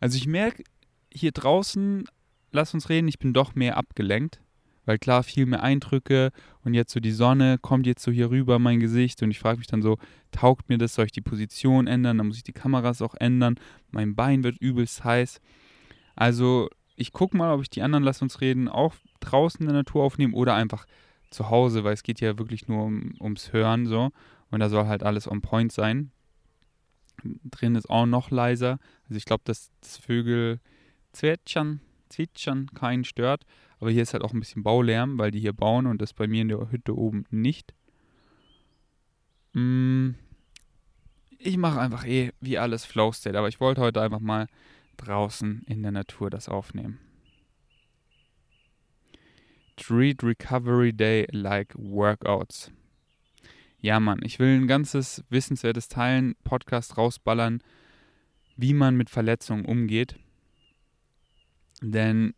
Also 0.00 0.16
ich 0.16 0.26
merke 0.26 0.64
hier 1.12 1.32
draußen 1.32 2.06
lass 2.54 2.72
uns 2.72 2.88
reden, 2.88 3.08
ich 3.08 3.18
bin 3.18 3.34
doch 3.34 3.54
mehr 3.54 3.76
abgelenkt. 3.76 4.40
Weil 4.86 4.98
klar, 4.98 5.22
viel 5.22 5.46
mehr 5.46 5.62
Eindrücke 5.62 6.30
und 6.62 6.74
jetzt 6.74 6.92
so 6.92 7.00
die 7.00 7.10
Sonne 7.10 7.56
kommt 7.58 7.86
jetzt 7.86 8.02
so 8.02 8.10
hier 8.10 8.28
rüber 8.28 8.58
mein 8.58 8.80
Gesicht 8.80 9.22
und 9.22 9.30
ich 9.30 9.38
frage 9.38 9.56
mich 9.56 9.66
dann 9.66 9.80
so, 9.80 9.96
taugt 10.30 10.68
mir 10.68 10.76
das, 10.76 10.94
soll 10.94 11.06
ich 11.06 11.12
die 11.12 11.22
Position 11.22 11.86
ändern, 11.86 12.18
dann 12.18 12.26
muss 12.26 12.36
ich 12.36 12.42
die 12.42 12.52
Kameras 12.52 13.00
auch 13.00 13.14
ändern, 13.14 13.54
mein 13.92 14.14
Bein 14.14 14.44
wird 14.44 14.58
übelst 14.58 15.02
heiß. 15.02 15.40
Also 16.16 16.68
ich 16.96 17.12
gucke 17.12 17.34
mal, 17.34 17.54
ob 17.54 17.62
ich 17.62 17.70
die 17.70 17.80
anderen 17.80 18.04
Lass 18.04 18.20
uns 18.20 18.42
reden 18.42 18.68
auch 18.68 18.94
draußen 19.20 19.60
in 19.60 19.68
der 19.68 19.76
Natur 19.76 20.04
aufnehme 20.04 20.34
oder 20.34 20.54
einfach 20.54 20.84
zu 21.30 21.48
Hause, 21.48 21.82
weil 21.82 21.94
es 21.94 22.02
geht 22.02 22.20
ja 22.20 22.38
wirklich 22.38 22.68
nur 22.68 22.84
um, 22.84 23.14
ums 23.20 23.54
Hören 23.54 23.86
so 23.86 24.10
und 24.50 24.60
da 24.60 24.68
soll 24.68 24.86
halt 24.86 25.02
alles 25.02 25.26
on 25.26 25.40
point 25.40 25.72
sein. 25.72 26.10
Drin 27.22 27.74
ist 27.74 27.88
auch 27.88 28.06
noch 28.06 28.30
leiser, 28.30 28.78
also 29.04 29.16
ich 29.16 29.24
glaube, 29.24 29.42
dass 29.44 29.70
das 29.80 29.96
Vögel 29.96 30.60
zwitschern, 31.12 31.80
Zwitschern 32.08 32.68
keinen 32.74 33.04
stört. 33.04 33.44
Aber 33.78 33.90
hier 33.90 34.02
ist 34.02 34.12
halt 34.14 34.22
auch 34.22 34.32
ein 34.32 34.40
bisschen 34.40 34.62
Baulärm, 34.62 35.18
weil 35.18 35.30
die 35.30 35.40
hier 35.40 35.52
bauen 35.52 35.86
und 35.86 36.00
das 36.00 36.12
bei 36.12 36.26
mir 36.26 36.42
in 36.42 36.48
der 36.48 36.70
Hütte 36.70 36.96
oben 36.96 37.24
nicht. 37.30 37.74
Mm, 39.52 40.10
ich 41.38 41.56
mache 41.56 41.80
einfach 41.80 42.06
eh 42.06 42.32
wie 42.40 42.58
alles 42.58 42.84
Flow 42.84 43.12
State, 43.12 43.38
aber 43.38 43.48
ich 43.48 43.60
wollte 43.60 43.80
heute 43.80 44.00
einfach 44.00 44.20
mal 44.20 44.46
draußen 44.96 45.62
in 45.66 45.82
der 45.82 45.92
Natur 45.92 46.30
das 46.30 46.48
aufnehmen. 46.48 46.98
Treat 49.76 50.22
Recovery 50.22 50.92
Day 50.92 51.26
like 51.32 51.74
Workouts. 51.76 52.70
Ja, 53.84 54.00
Mann, 54.00 54.20
ich 54.22 54.38
will 54.38 54.58
ein 54.58 54.66
ganzes 54.66 55.22
wissenswertes 55.28 55.88
Teilen, 55.88 56.36
Podcast 56.42 56.96
rausballern, 56.96 57.62
wie 58.56 58.72
man 58.72 58.96
mit 58.96 59.10
Verletzungen 59.10 59.66
umgeht. 59.66 60.18
Denn 61.82 62.32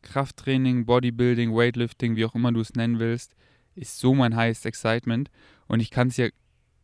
Krafttraining, 0.00 0.86
Bodybuilding, 0.86 1.54
Weightlifting, 1.54 2.16
wie 2.16 2.24
auch 2.24 2.34
immer 2.34 2.52
du 2.52 2.60
es 2.60 2.72
nennen 2.72 2.98
willst, 2.98 3.36
ist 3.74 3.98
so 3.98 4.14
mein 4.14 4.34
highest 4.34 4.64
excitement. 4.64 5.30
Und 5.66 5.80
ich 5.80 5.90
kann 5.90 6.08
es 6.08 6.16
ja 6.16 6.28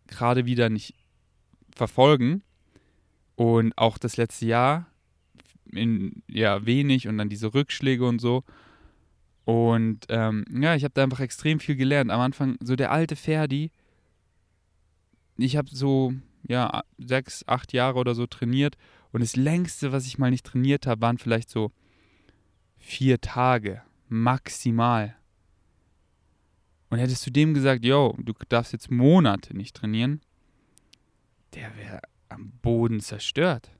gerade 0.06 0.44
wieder 0.44 0.68
nicht 0.68 0.94
verfolgen. 1.74 2.42
Und 3.36 3.72
auch 3.78 3.96
das 3.96 4.18
letzte 4.18 4.44
Jahr 4.44 4.86
in 5.72 6.22
ja 6.28 6.66
wenig 6.66 7.08
und 7.08 7.16
dann 7.16 7.30
diese 7.30 7.54
Rückschläge 7.54 8.06
und 8.06 8.18
so. 8.18 8.44
Und 9.44 10.06
ähm, 10.08 10.44
ja, 10.50 10.74
ich 10.74 10.84
habe 10.84 10.94
da 10.94 11.02
einfach 11.02 11.20
extrem 11.20 11.60
viel 11.60 11.76
gelernt. 11.76 12.10
Am 12.10 12.20
Anfang 12.20 12.56
so 12.60 12.76
der 12.76 12.90
alte 12.90 13.16
Ferdi. 13.16 13.70
Ich 15.36 15.56
habe 15.56 15.68
so 15.70 16.14
ja 16.46 16.82
sechs, 16.98 17.46
acht 17.46 17.72
Jahre 17.72 17.98
oder 17.98 18.14
so 18.14 18.26
trainiert 18.26 18.76
und 19.12 19.20
das 19.20 19.36
längste, 19.36 19.92
was 19.92 20.06
ich 20.06 20.18
mal 20.18 20.30
nicht 20.30 20.46
trainiert 20.46 20.86
habe, 20.86 21.00
waren 21.00 21.18
vielleicht 21.18 21.50
so 21.50 21.72
vier 22.78 23.20
Tage 23.20 23.82
maximal. 24.08 25.16
Und 26.90 26.98
hättest 26.98 27.26
du 27.26 27.30
dem 27.30 27.54
gesagt, 27.54 27.84
yo, 27.84 28.16
du 28.18 28.32
darfst 28.48 28.72
jetzt 28.72 28.90
Monate 28.90 29.56
nicht 29.56 29.74
trainieren, 29.74 30.20
der 31.54 31.76
wäre 31.76 32.00
am 32.28 32.52
Boden 32.62 33.00
zerstört. 33.00 33.70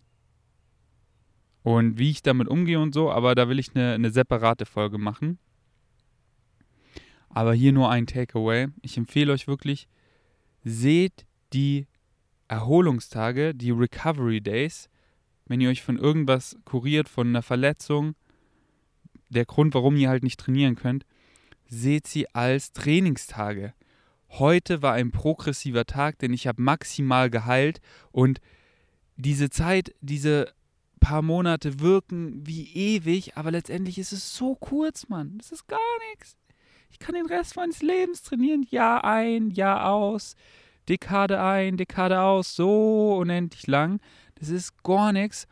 Und 1.62 1.98
wie 1.98 2.10
ich 2.10 2.22
damit 2.22 2.48
umgehe 2.48 2.80
und 2.80 2.92
so, 2.92 3.10
aber 3.10 3.34
da 3.34 3.48
will 3.48 3.58
ich 3.58 3.74
eine, 3.74 3.94
eine 3.94 4.10
separate 4.10 4.66
Folge 4.66 4.98
machen. 4.98 5.38
Aber 7.34 7.52
hier 7.52 7.72
nur 7.72 7.90
ein 7.90 8.06
Takeaway. 8.06 8.68
Ich 8.82 8.96
empfehle 8.96 9.32
euch 9.32 9.48
wirklich, 9.48 9.88
seht 10.62 11.26
die 11.52 11.86
Erholungstage, 12.46 13.54
die 13.54 13.72
Recovery 13.72 14.40
Days, 14.40 14.88
wenn 15.46 15.60
ihr 15.60 15.68
euch 15.68 15.82
von 15.82 15.98
irgendwas 15.98 16.56
kuriert, 16.64 17.08
von 17.08 17.28
einer 17.28 17.42
Verletzung, 17.42 18.14
der 19.30 19.44
Grund, 19.44 19.74
warum 19.74 19.96
ihr 19.96 20.08
halt 20.08 20.22
nicht 20.22 20.38
trainieren 20.38 20.76
könnt, 20.76 21.04
seht 21.66 22.06
sie 22.06 22.32
als 22.34 22.72
Trainingstage. 22.72 23.74
Heute 24.28 24.80
war 24.80 24.92
ein 24.92 25.10
progressiver 25.10 25.86
Tag, 25.86 26.20
denn 26.20 26.32
ich 26.32 26.46
habe 26.46 26.62
maximal 26.62 27.30
geheilt 27.30 27.80
und 28.12 28.40
diese 29.16 29.50
Zeit, 29.50 29.92
diese 30.00 30.52
paar 31.00 31.22
Monate 31.22 31.80
wirken 31.80 32.46
wie 32.46 32.68
ewig, 32.74 33.36
aber 33.36 33.50
letztendlich 33.50 33.98
ist 33.98 34.12
es 34.12 34.36
so 34.36 34.54
kurz, 34.54 35.08
Mann. 35.08 35.38
Das 35.38 35.50
ist 35.50 35.66
gar 35.66 35.80
nichts. 36.10 36.36
Ich 36.94 37.00
kann 37.00 37.16
den 37.16 37.26
Rest 37.26 37.56
meines 37.56 37.82
Lebens 37.82 38.22
trainieren, 38.22 38.64
Jahr 38.70 39.02
ein, 39.02 39.50
Jahr 39.50 39.90
aus, 39.90 40.36
Dekade 40.88 41.42
ein, 41.42 41.76
Dekade 41.76 42.20
aus, 42.20 42.54
so 42.54 43.16
unendlich 43.16 43.66
lang. 43.66 43.98
Das 44.36 44.48
ist 44.48 44.80
gar 44.84 45.12
nichts. 45.12 45.48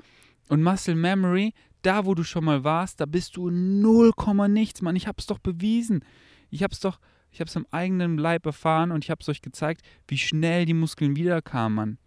Und 0.48 0.62
Muscle 0.62 0.94
Memory, 0.94 1.52
da 1.82 2.06
wo 2.06 2.14
du 2.14 2.22
schon 2.22 2.44
mal 2.44 2.62
warst, 2.62 3.00
da 3.00 3.06
bist 3.06 3.36
du 3.36 3.50
null 3.50 4.12
Komma 4.12 4.46
nichts, 4.46 4.82
Mann. 4.82 4.94
Ich 4.94 5.08
hab's 5.08 5.26
doch 5.26 5.40
bewiesen. 5.40 6.04
Ich 6.48 6.62
hab's 6.62 6.78
doch, 6.78 7.00
ich 7.32 7.40
hab's 7.40 7.56
am 7.56 7.66
eigenen 7.72 8.18
Leib 8.18 8.46
erfahren 8.46 8.92
und 8.92 9.02
ich 9.02 9.10
hab's 9.10 9.28
euch 9.28 9.42
gezeigt, 9.42 9.82
wie 10.06 10.18
schnell 10.18 10.64
die 10.64 10.74
Muskeln 10.74 11.16
wiederkamen, 11.16 11.74
Mann. 11.74 11.98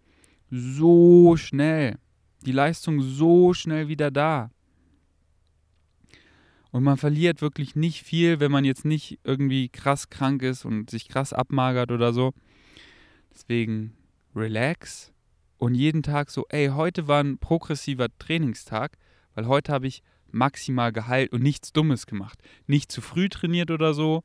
So 0.50 1.36
schnell. 1.36 1.98
Die 2.46 2.52
Leistung 2.52 3.02
so 3.02 3.52
schnell 3.52 3.88
wieder 3.88 4.10
da. 4.10 4.50
Und 6.76 6.84
man 6.84 6.98
verliert 6.98 7.40
wirklich 7.40 7.74
nicht 7.74 8.02
viel, 8.02 8.38
wenn 8.38 8.52
man 8.52 8.66
jetzt 8.66 8.84
nicht 8.84 9.18
irgendwie 9.24 9.70
krass 9.70 10.10
krank 10.10 10.42
ist 10.42 10.66
und 10.66 10.90
sich 10.90 11.08
krass 11.08 11.32
abmagert 11.32 11.90
oder 11.90 12.12
so. 12.12 12.34
Deswegen 13.32 13.96
relax 14.34 15.10
und 15.56 15.74
jeden 15.74 16.02
Tag 16.02 16.30
so, 16.30 16.44
ey, 16.50 16.66
heute 16.66 17.08
war 17.08 17.24
ein 17.24 17.38
progressiver 17.38 18.08
Trainingstag, 18.18 18.98
weil 19.34 19.46
heute 19.46 19.72
habe 19.72 19.86
ich 19.86 20.02
maximal 20.30 20.92
geheilt 20.92 21.32
und 21.32 21.42
nichts 21.42 21.72
Dummes 21.72 22.04
gemacht. 22.04 22.42
Nicht 22.66 22.92
zu 22.92 23.00
früh 23.00 23.30
trainiert 23.30 23.70
oder 23.70 23.94
so, 23.94 24.22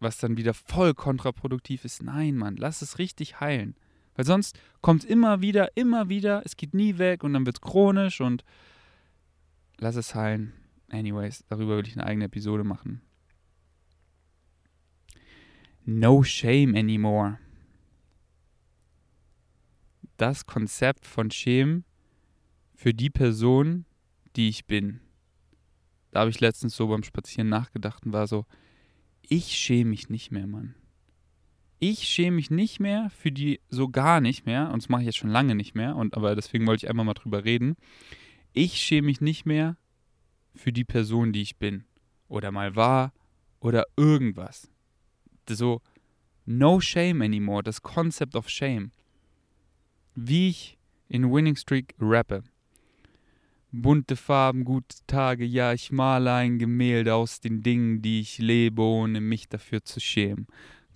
was 0.00 0.18
dann 0.18 0.36
wieder 0.36 0.54
voll 0.54 0.94
kontraproduktiv 0.94 1.84
ist. 1.84 2.02
Nein, 2.02 2.34
Mann, 2.34 2.56
lass 2.56 2.82
es 2.82 2.98
richtig 2.98 3.38
heilen. 3.38 3.76
Weil 4.16 4.24
sonst 4.24 4.58
kommt 4.80 5.04
es 5.04 5.08
immer 5.08 5.40
wieder, 5.40 5.76
immer 5.76 6.08
wieder, 6.08 6.42
es 6.44 6.56
geht 6.56 6.74
nie 6.74 6.98
weg 6.98 7.22
und 7.22 7.32
dann 7.34 7.46
wird 7.46 7.58
es 7.58 7.60
chronisch 7.60 8.20
und 8.20 8.44
lass 9.78 9.94
es 9.94 10.16
heilen. 10.16 10.52
Anyways, 10.90 11.44
darüber 11.48 11.76
würde 11.76 11.88
ich 11.88 11.96
eine 11.96 12.06
eigene 12.06 12.26
Episode 12.26 12.64
machen. 12.64 13.00
No 15.84 16.22
shame 16.22 16.74
anymore. 16.74 17.38
Das 20.16 20.44
Konzept 20.46 21.06
von 21.06 21.30
Shame 21.30 21.84
für 22.74 22.92
die 22.92 23.08
Person, 23.08 23.86
die 24.36 24.48
ich 24.48 24.66
bin. 24.66 25.00
Da 26.10 26.20
habe 26.20 26.30
ich 26.30 26.40
letztens 26.40 26.76
so 26.76 26.88
beim 26.88 27.02
Spazieren 27.02 27.48
nachgedacht 27.48 28.04
und 28.04 28.12
war 28.12 28.26
so, 28.26 28.44
ich 29.22 29.56
schäme 29.56 29.90
mich 29.90 30.10
nicht 30.10 30.30
mehr, 30.30 30.46
Mann. 30.46 30.74
Ich 31.78 32.00
schäme 32.00 32.36
mich 32.36 32.50
nicht 32.50 32.80
mehr 32.80 33.08
für 33.10 33.32
die, 33.32 33.60
so 33.70 33.88
gar 33.88 34.20
nicht 34.20 34.44
mehr, 34.44 34.70
und 34.70 34.82
das 34.82 34.88
mache 34.88 35.02
ich 35.02 35.06
jetzt 35.06 35.18
schon 35.18 35.30
lange 35.30 35.54
nicht 35.54 35.74
mehr, 35.74 35.96
und 35.96 36.14
aber 36.14 36.34
deswegen 36.34 36.66
wollte 36.66 36.84
ich 36.84 36.90
einmal 36.90 37.06
mal 37.06 37.14
drüber 37.14 37.44
reden. 37.44 37.76
Ich 38.52 38.74
schäme 38.74 39.06
mich 39.06 39.20
nicht 39.20 39.46
mehr 39.46 39.76
für 40.54 40.72
die 40.72 40.84
Person, 40.84 41.32
die 41.32 41.42
ich 41.42 41.56
bin. 41.56 41.84
Oder 42.28 42.52
mal 42.52 42.76
war, 42.76 43.12
oder 43.60 43.86
irgendwas. 43.96 44.70
So, 45.48 45.82
no 46.46 46.80
shame 46.80 47.22
anymore, 47.22 47.62
das 47.62 47.82
Concept 47.82 48.36
of 48.36 48.48
shame. 48.48 48.92
Wie 50.14 50.48
ich 50.48 50.78
in 51.08 51.30
Winning 51.30 51.56
Streak 51.56 51.94
rappe. 52.00 52.42
Bunte 53.72 54.16
Farben, 54.16 54.64
gute 54.64 54.96
Tage, 55.06 55.44
ja, 55.44 55.72
ich 55.72 55.92
male 55.92 56.32
ein 56.32 56.58
Gemälde 56.58 57.14
aus 57.14 57.40
den 57.40 57.62
Dingen, 57.62 58.02
die 58.02 58.20
ich 58.20 58.38
lebe, 58.38 58.82
ohne 58.82 59.20
mich 59.20 59.48
dafür 59.48 59.84
zu 59.84 60.00
schämen. 60.00 60.46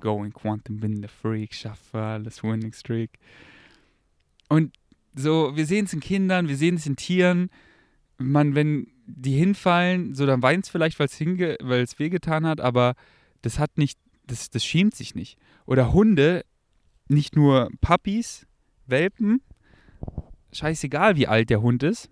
Going 0.00 0.32
Quantum, 0.32 0.78
bin 0.78 1.00
der 1.00 1.08
Freak, 1.08 1.54
schaffe 1.54 2.00
alles, 2.00 2.42
Winning 2.42 2.72
Streak. 2.72 3.18
Und 4.48 4.76
so, 5.14 5.56
wir 5.56 5.66
sehen 5.66 5.84
es 5.84 5.92
in 5.92 6.00
Kindern, 6.00 6.48
wir 6.48 6.56
sehen 6.56 6.74
es 6.74 6.86
in 6.86 6.96
Tieren. 6.96 7.48
Man, 8.18 8.54
wenn 8.54 8.88
die 9.06 9.36
hinfallen, 9.36 10.14
so 10.14 10.26
dann 10.26 10.42
weint 10.42 10.64
es 10.64 10.70
vielleicht, 10.70 10.98
weil 10.98 11.82
es 11.82 11.98
wehgetan 11.98 12.46
hat, 12.46 12.60
aber 12.60 12.94
das 13.42 13.58
hat 13.58 13.76
nicht, 13.76 13.98
das, 14.26 14.50
das 14.50 14.64
schämt 14.64 14.94
sich 14.94 15.14
nicht. 15.14 15.38
Oder 15.66 15.92
Hunde, 15.92 16.44
nicht 17.08 17.36
nur 17.36 17.70
Puppies, 17.80 18.46
Welpen, 18.86 19.42
scheißegal 20.52 21.16
wie 21.16 21.26
alt 21.26 21.50
der 21.50 21.62
Hund 21.62 21.82
ist, 21.82 22.10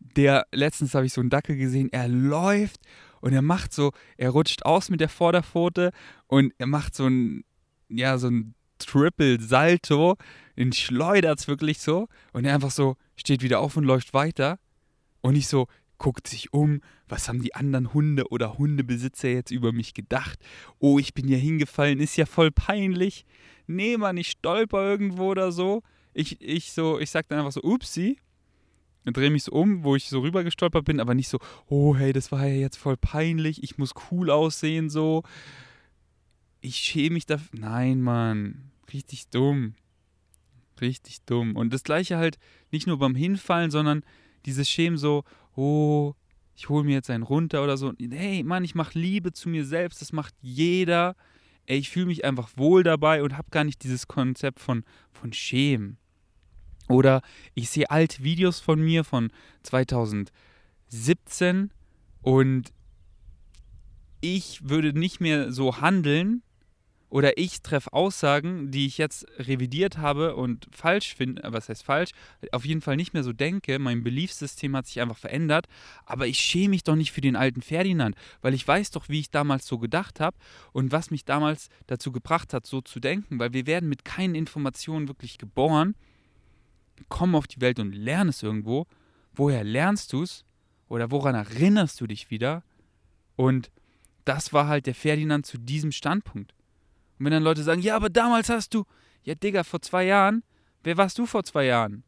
der, 0.00 0.46
letztens 0.52 0.94
habe 0.94 1.06
ich 1.06 1.12
so 1.12 1.20
einen 1.20 1.30
Dackel 1.30 1.56
gesehen, 1.56 1.92
er 1.92 2.08
läuft 2.08 2.80
und 3.20 3.32
er 3.32 3.42
macht 3.42 3.72
so, 3.72 3.92
er 4.16 4.30
rutscht 4.30 4.64
aus 4.64 4.88
mit 4.88 5.00
der 5.00 5.08
Vorderpfote 5.08 5.92
und 6.26 6.54
er 6.58 6.66
macht 6.66 6.94
so 6.94 7.06
ein, 7.06 7.44
ja, 7.88 8.16
so 8.16 8.28
ein 8.28 8.54
Triple 8.78 9.40
Salto, 9.40 10.16
den 10.56 10.72
schleudert 10.72 11.40
es 11.40 11.48
wirklich 11.48 11.80
so 11.80 12.08
und 12.32 12.44
er 12.44 12.54
einfach 12.54 12.70
so 12.70 12.96
steht 13.16 13.42
wieder 13.42 13.60
auf 13.60 13.76
und 13.76 13.84
läuft 13.84 14.14
weiter 14.14 14.58
und 15.26 15.36
ich 15.36 15.48
so, 15.48 15.66
guckt 15.98 16.26
sich 16.26 16.52
um, 16.52 16.80
was 17.08 17.28
haben 17.28 17.42
die 17.42 17.54
anderen 17.54 17.92
Hunde 17.94 18.28
oder 18.30 18.58
Hundebesitzer 18.58 19.28
jetzt 19.28 19.50
über 19.50 19.72
mich 19.72 19.94
gedacht? 19.94 20.38
Oh, 20.78 20.98
ich 20.98 21.14
bin 21.14 21.28
ja 21.28 21.36
hingefallen, 21.36 22.00
ist 22.00 22.16
ja 22.16 22.26
voll 22.26 22.50
peinlich. 22.50 23.24
Nee, 23.66 23.96
Mann, 23.96 24.16
ich 24.16 24.30
stolper 24.30 24.82
irgendwo 24.82 25.30
oder 25.30 25.52
so. 25.52 25.82
Ich, 26.12 26.40
ich 26.40 26.72
so, 26.72 26.98
ich 26.98 27.10
sag 27.10 27.28
dann 27.28 27.38
einfach 27.38 27.52
so, 27.52 27.62
upsi, 27.62 28.18
drehe 29.04 29.30
mich 29.30 29.44
so 29.44 29.52
um, 29.52 29.84
wo 29.84 29.96
ich 29.96 30.08
so 30.08 30.20
rüber 30.20 30.44
gestolpert 30.44 30.84
bin, 30.84 31.00
aber 31.00 31.14
nicht 31.14 31.28
so, 31.28 31.38
oh 31.66 31.96
hey, 31.96 32.12
das 32.12 32.32
war 32.32 32.46
ja 32.46 32.54
jetzt 32.54 32.76
voll 32.76 32.96
peinlich, 32.96 33.62
ich 33.62 33.78
muss 33.78 33.92
cool 34.10 34.30
aussehen, 34.30 34.90
so. 34.90 35.22
Ich 36.60 36.76
schäme 36.76 37.14
mich 37.14 37.26
dafür. 37.26 37.60
Nein, 37.60 38.00
Mann, 38.00 38.70
richtig 38.92 39.28
dumm. 39.28 39.74
Richtig 40.80 41.22
dumm. 41.24 41.56
Und 41.56 41.72
das 41.72 41.84
gleiche 41.84 42.16
halt 42.16 42.38
nicht 42.70 42.86
nur 42.86 42.98
beim 42.98 43.14
Hinfallen, 43.14 43.70
sondern 43.70 44.02
dieses 44.46 44.68
Schämen 44.68 44.98
so, 44.98 45.22
oh, 45.54 46.14
ich 46.54 46.68
hole 46.68 46.84
mir 46.84 46.94
jetzt 46.94 47.10
einen 47.10 47.22
runter 47.22 47.62
oder 47.62 47.76
so. 47.76 47.92
Hey, 48.10 48.42
Mann, 48.42 48.64
ich 48.64 48.74
mache 48.74 48.98
Liebe 48.98 49.32
zu 49.32 49.48
mir 49.48 49.64
selbst, 49.64 50.00
das 50.00 50.12
macht 50.12 50.34
jeder. 50.40 51.14
Ey, 51.66 51.78
ich 51.78 51.90
fühle 51.90 52.06
mich 52.06 52.24
einfach 52.24 52.50
wohl 52.56 52.82
dabei 52.82 53.22
und 53.22 53.36
habe 53.36 53.50
gar 53.50 53.64
nicht 53.64 53.84
dieses 53.84 54.08
Konzept 54.08 54.60
von, 54.60 54.84
von 55.10 55.32
Schämen. 55.32 55.98
Oder 56.88 57.22
ich 57.54 57.68
sehe 57.68 57.90
alte 57.90 58.22
Videos 58.22 58.60
von 58.60 58.80
mir 58.80 59.04
von 59.04 59.30
2017 59.64 61.70
und 62.22 62.72
ich 64.20 64.68
würde 64.68 64.98
nicht 64.98 65.20
mehr 65.20 65.52
so 65.52 65.80
handeln 65.80 66.42
oder 67.08 67.38
ich 67.38 67.62
treffe 67.62 67.92
Aussagen, 67.92 68.70
die 68.70 68.86
ich 68.86 68.98
jetzt 68.98 69.26
revidiert 69.38 69.98
habe 69.98 70.36
und 70.36 70.66
falsch 70.70 71.14
finde, 71.14 71.44
äh, 71.44 71.52
was 71.52 71.68
heißt 71.68 71.84
falsch, 71.84 72.10
auf 72.52 72.64
jeden 72.64 72.80
Fall 72.80 72.96
nicht 72.96 73.14
mehr 73.14 73.22
so 73.22 73.32
denke. 73.32 73.78
Mein 73.78 74.02
Beliefssystem 74.02 74.76
hat 74.76 74.86
sich 74.86 75.00
einfach 75.00 75.18
verändert, 75.18 75.66
aber 76.04 76.26
ich 76.26 76.38
schäme 76.38 76.70
mich 76.70 76.84
doch 76.84 76.96
nicht 76.96 77.12
für 77.12 77.20
den 77.20 77.36
alten 77.36 77.62
Ferdinand, 77.62 78.16
weil 78.42 78.54
ich 78.54 78.66
weiß 78.66 78.90
doch, 78.90 79.08
wie 79.08 79.20
ich 79.20 79.30
damals 79.30 79.66
so 79.66 79.78
gedacht 79.78 80.20
habe 80.20 80.36
und 80.72 80.92
was 80.92 81.10
mich 81.10 81.24
damals 81.24 81.68
dazu 81.86 82.12
gebracht 82.12 82.52
hat, 82.52 82.66
so 82.66 82.80
zu 82.80 83.00
denken, 83.00 83.38
weil 83.38 83.52
wir 83.52 83.66
werden 83.66 83.88
mit 83.88 84.04
keinen 84.04 84.34
Informationen 84.34 85.08
wirklich 85.08 85.38
geboren 85.38 85.94
komm 87.08 87.34
auf 87.34 87.46
die 87.46 87.60
Welt 87.60 87.78
und 87.78 87.92
lern 87.92 88.28
es 88.28 88.42
irgendwo. 88.42 88.86
Woher 89.34 89.64
lernst 89.64 90.12
du 90.12 90.22
es? 90.22 90.44
Oder 90.88 91.10
woran 91.10 91.34
erinnerst 91.34 92.00
du 92.00 92.06
dich 92.06 92.30
wieder? 92.30 92.62
Und 93.34 93.70
das 94.24 94.52
war 94.52 94.68
halt 94.68 94.86
der 94.86 94.94
Ferdinand 94.94 95.46
zu 95.46 95.58
diesem 95.58 95.92
Standpunkt. 95.92 96.54
Und 97.18 97.24
wenn 97.24 97.32
dann 97.32 97.42
Leute 97.42 97.62
sagen, 97.62 97.80
ja, 97.80 97.96
aber 97.96 98.10
damals 98.10 98.48
hast 98.48 98.74
du, 98.74 98.84
ja, 99.22 99.34
Digga, 99.34 99.64
vor 99.64 99.80
zwei 99.80 100.04
Jahren, 100.04 100.42
wer 100.82 100.96
warst 100.96 101.18
du 101.18 101.26
vor 101.26 101.44
zwei 101.44 101.64
Jahren? 101.64 102.04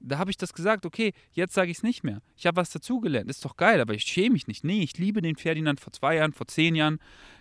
Da 0.00 0.18
habe 0.18 0.30
ich 0.30 0.36
das 0.36 0.52
gesagt, 0.52 0.84
okay, 0.84 1.12
jetzt 1.32 1.54
sage 1.54 1.70
ich 1.70 1.78
es 1.78 1.82
nicht 1.82 2.04
mehr. 2.04 2.20
Ich 2.36 2.46
habe 2.46 2.58
was 2.58 2.70
dazugelernt, 2.70 3.30
ist 3.30 3.44
doch 3.44 3.56
geil, 3.56 3.80
aber 3.80 3.94
ich 3.94 4.02
schäme 4.02 4.34
mich 4.34 4.46
nicht. 4.46 4.64
Nee, 4.64 4.82
ich 4.82 4.98
liebe 4.98 5.22
den 5.22 5.36
Ferdinand 5.36 5.80
vor 5.80 5.92
zwei 5.92 6.16
Jahren, 6.16 6.32
vor 6.32 6.46
zehn 6.46 6.74
Jahren, 6.74 6.98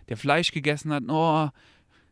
der 0.07 0.15
Fleisch 0.15 0.51
gegessen 0.51 0.93
hat. 0.93 1.03
Oh, 1.09 1.49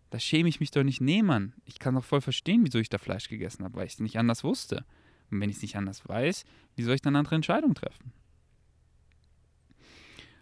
da 0.09 0.19
schäme 0.19 0.49
ich 0.49 0.59
mich 0.59 0.71
doch 0.71 0.83
nicht. 0.83 0.99
Nee, 0.99 1.23
Mann. 1.23 1.53
Ich 1.65 1.79
kann 1.79 1.95
doch 1.95 2.03
voll 2.03 2.19
verstehen, 2.19 2.65
wieso 2.65 2.79
ich 2.79 2.89
da 2.89 2.97
Fleisch 2.97 3.29
gegessen 3.29 3.63
habe, 3.63 3.75
weil 3.75 3.87
ich 3.87 3.93
es 3.93 3.99
nicht 3.99 4.17
anders 4.17 4.43
wusste. 4.43 4.83
Und 5.29 5.39
wenn 5.39 5.49
ich 5.49 5.57
es 5.57 5.61
nicht 5.61 5.77
anders 5.77 6.07
weiß, 6.07 6.43
wie 6.75 6.83
soll 6.83 6.95
ich 6.95 7.01
dann 7.01 7.15
andere 7.15 7.35
Entscheidung 7.35 7.73
treffen? 7.73 8.11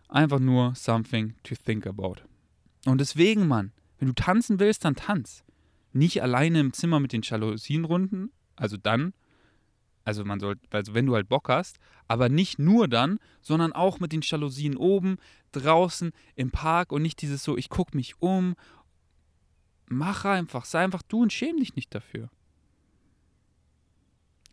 einfach 0.09 0.39
nur 0.39 0.75
something 0.75 1.35
to 1.43 1.55
think 1.55 1.87
about. 1.87 2.17
Und 2.85 2.99
deswegen, 2.99 3.47
Mann, 3.47 3.71
wenn 3.99 4.07
du 4.07 4.15
tanzen 4.15 4.59
willst, 4.59 4.85
dann 4.85 4.95
tanz. 4.95 5.43
Nicht 5.91 6.21
alleine 6.21 6.59
im 6.59 6.73
Zimmer 6.73 6.99
mit 6.99 7.13
den 7.13 7.21
Jalousien 7.21 7.85
runden, 7.85 8.31
also 8.55 8.77
dann, 8.77 9.13
also 10.03 10.25
man 10.25 10.39
sollte, 10.39 10.61
also 10.71 10.93
wenn 10.93 11.05
du 11.05 11.15
halt 11.15 11.29
Bock 11.29 11.49
hast, 11.49 11.79
aber 12.07 12.29
nicht 12.29 12.59
nur 12.59 12.87
dann, 12.87 13.19
sondern 13.41 13.73
auch 13.73 13.99
mit 13.99 14.11
den 14.11 14.21
Jalousien 14.21 14.75
oben, 14.75 15.17
draußen, 15.51 16.11
im 16.35 16.51
Park 16.51 16.91
und 16.91 17.01
nicht 17.01 17.21
dieses 17.21 17.43
so, 17.43 17.57
ich 17.57 17.69
gucke 17.69 17.95
mich 17.95 18.21
um. 18.21 18.55
Mach 19.87 20.25
einfach, 20.25 20.65
sei 20.65 20.83
einfach 20.83 21.01
du 21.03 21.21
und 21.21 21.33
schäm 21.33 21.57
dich 21.57 21.75
nicht 21.75 21.93
dafür. 21.93 22.29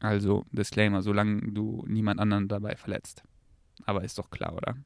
Also, 0.00 0.44
Disclaimer, 0.52 1.02
solange 1.02 1.52
du 1.52 1.85
niemand 1.87 2.20
anderen 2.20 2.48
dabei 2.48 2.76
verletzt. 2.76 3.22
Aber 3.85 4.04
ist 4.04 4.18
doch 4.18 4.30
klar, 4.30 4.54
oder? 4.54 4.76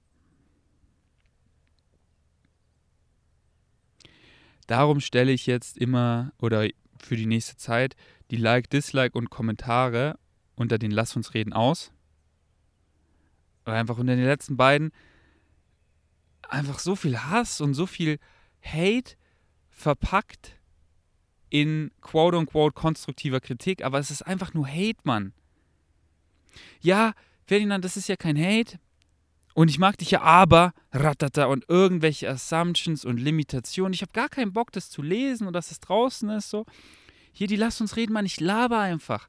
Darum 4.70 5.00
stelle 5.00 5.32
ich 5.32 5.46
jetzt 5.46 5.76
immer 5.78 6.32
oder 6.38 6.68
für 6.96 7.16
die 7.16 7.26
nächste 7.26 7.56
Zeit 7.56 7.96
die 8.30 8.36
Like, 8.36 8.70
Dislike 8.70 9.18
und 9.18 9.28
Kommentare 9.28 10.16
unter 10.54 10.78
den 10.78 10.92
Lass 10.92 11.16
uns 11.16 11.34
reden 11.34 11.52
aus. 11.52 11.90
Weil 13.64 13.74
einfach 13.74 13.98
unter 13.98 14.14
den 14.14 14.24
letzten 14.24 14.56
beiden 14.56 14.92
einfach 16.48 16.78
so 16.78 16.94
viel 16.94 17.18
Hass 17.18 17.60
und 17.60 17.74
so 17.74 17.84
viel 17.84 18.20
Hate 18.62 19.16
verpackt 19.70 20.56
in 21.48 21.90
quote 22.00 22.38
unquote 22.38 22.72
konstruktiver 22.72 23.40
Kritik, 23.40 23.82
aber 23.82 23.98
es 23.98 24.12
ist 24.12 24.22
einfach 24.22 24.54
nur 24.54 24.68
Hate, 24.68 25.00
Mann. 25.02 25.32
Ja, 26.80 27.14
Ferdinand, 27.44 27.84
das 27.84 27.96
ist 27.96 28.08
ja 28.08 28.14
kein 28.14 28.38
Hate. 28.38 28.78
Und 29.54 29.68
ich 29.68 29.78
mag 29.78 29.98
dich 29.98 30.12
ja, 30.12 30.22
aber 30.22 30.72
ratata 30.92 31.46
und 31.46 31.64
irgendwelche 31.68 32.28
Assumptions 32.28 33.04
und 33.04 33.18
Limitationen. 33.18 33.92
Ich 33.92 34.02
habe 34.02 34.12
gar 34.12 34.28
keinen 34.28 34.52
Bock, 34.52 34.72
das 34.72 34.90
zu 34.90 35.02
lesen 35.02 35.46
und 35.46 35.52
dass 35.52 35.70
es 35.70 35.80
draußen 35.80 36.30
ist. 36.30 36.50
So. 36.50 36.66
Hier, 37.32 37.46
die 37.46 37.56
lass 37.56 37.80
uns 37.80 37.96
reden, 37.96 38.12
Mann. 38.12 38.26
Ich 38.26 38.40
laber 38.40 38.78
einfach. 38.78 39.28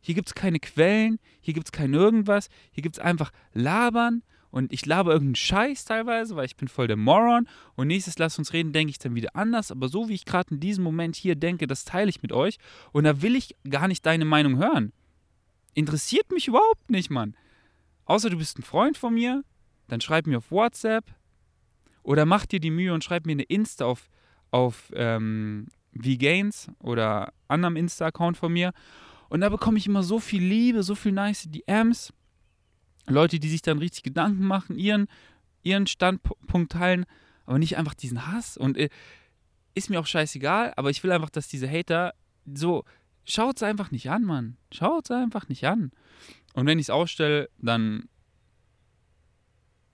Hier 0.00 0.16
gibt 0.16 0.28
es 0.28 0.34
keine 0.34 0.58
Quellen, 0.58 1.20
hier 1.40 1.54
gibt 1.54 1.68
es 1.68 1.72
kein 1.72 1.94
irgendwas. 1.94 2.48
Hier 2.72 2.82
gibt 2.82 2.96
es 2.96 3.02
einfach 3.02 3.30
Labern 3.52 4.22
und 4.50 4.72
ich 4.72 4.84
laber 4.84 5.12
irgendeinen 5.12 5.36
Scheiß 5.36 5.84
teilweise, 5.84 6.34
weil 6.36 6.44
ich 6.44 6.56
bin 6.56 6.68
voll 6.68 6.88
der 6.88 6.96
Moron. 6.96 7.48
Und 7.76 7.86
nächstes 7.86 8.18
Lass 8.18 8.38
uns 8.38 8.52
reden, 8.52 8.72
denke 8.72 8.90
ich 8.90 8.98
dann 8.98 9.14
wieder 9.14 9.34
anders. 9.34 9.70
Aber 9.70 9.88
so 9.88 10.08
wie 10.08 10.14
ich 10.14 10.24
gerade 10.24 10.54
in 10.54 10.60
diesem 10.60 10.82
Moment 10.82 11.16
hier 11.16 11.36
denke, 11.36 11.66
das 11.66 11.84
teile 11.84 12.10
ich 12.10 12.20
mit 12.20 12.32
euch. 12.32 12.58
Und 12.90 13.04
da 13.04 13.22
will 13.22 13.36
ich 13.36 13.56
gar 13.68 13.86
nicht 13.88 14.04
deine 14.04 14.24
Meinung 14.24 14.58
hören. 14.58 14.92
Interessiert 15.72 16.30
mich 16.32 16.48
überhaupt 16.48 16.90
nicht, 16.90 17.10
Mann. 17.10 17.34
Außer 18.04 18.28
du 18.28 18.36
bist 18.36 18.58
ein 18.58 18.62
Freund 18.62 18.98
von 18.98 19.14
mir, 19.14 19.42
dann 19.88 20.00
schreib 20.00 20.26
mir 20.26 20.38
auf 20.38 20.50
WhatsApp 20.50 21.04
oder 22.02 22.26
mach 22.26 22.46
dir 22.46 22.60
die 22.60 22.70
Mühe 22.70 22.92
und 22.92 23.04
schreib 23.04 23.26
mir 23.26 23.32
eine 23.32 23.42
Insta 23.44 23.84
auf, 23.84 24.08
auf 24.50 24.92
ähm, 24.94 25.68
VGains 25.94 26.70
oder 26.80 27.32
anderem 27.48 27.76
Insta-Account 27.76 28.36
von 28.36 28.52
mir. 28.52 28.72
Und 29.28 29.40
da 29.40 29.48
bekomme 29.48 29.78
ich 29.78 29.86
immer 29.86 30.02
so 30.02 30.18
viel 30.18 30.42
Liebe, 30.42 30.82
so 30.82 30.94
viel 30.94 31.12
nice 31.12 31.48
DMs. 31.48 32.12
Leute, 33.06 33.38
die 33.38 33.48
sich 33.48 33.62
dann 33.62 33.78
richtig 33.78 34.02
Gedanken 34.02 34.44
machen, 34.44 34.76
ihren, 34.76 35.08
ihren 35.62 35.86
Standpunkt 35.86 36.72
teilen, 36.72 37.04
aber 37.46 37.58
nicht 37.58 37.76
einfach 37.76 37.94
diesen 37.94 38.26
Hass. 38.26 38.56
Und 38.56 38.76
äh, 38.76 38.90
ist 39.74 39.90
mir 39.90 40.00
auch 40.00 40.06
scheißegal, 40.06 40.72
aber 40.76 40.90
ich 40.90 41.02
will 41.02 41.12
einfach, 41.12 41.30
dass 41.30 41.48
diese 41.48 41.68
Hater 41.68 42.14
so, 42.52 42.84
schaut 43.24 43.56
es 43.56 43.62
einfach 43.62 43.90
nicht 43.90 44.10
an, 44.10 44.24
Mann. 44.24 44.56
Schaut 44.72 45.06
es 45.06 45.10
einfach 45.10 45.48
nicht 45.48 45.66
an. 45.66 45.92
Und 46.54 46.66
wenn 46.66 46.78
ich 46.78 46.86
es 46.86 46.90
ausstelle, 46.90 47.48
dann 47.58 48.08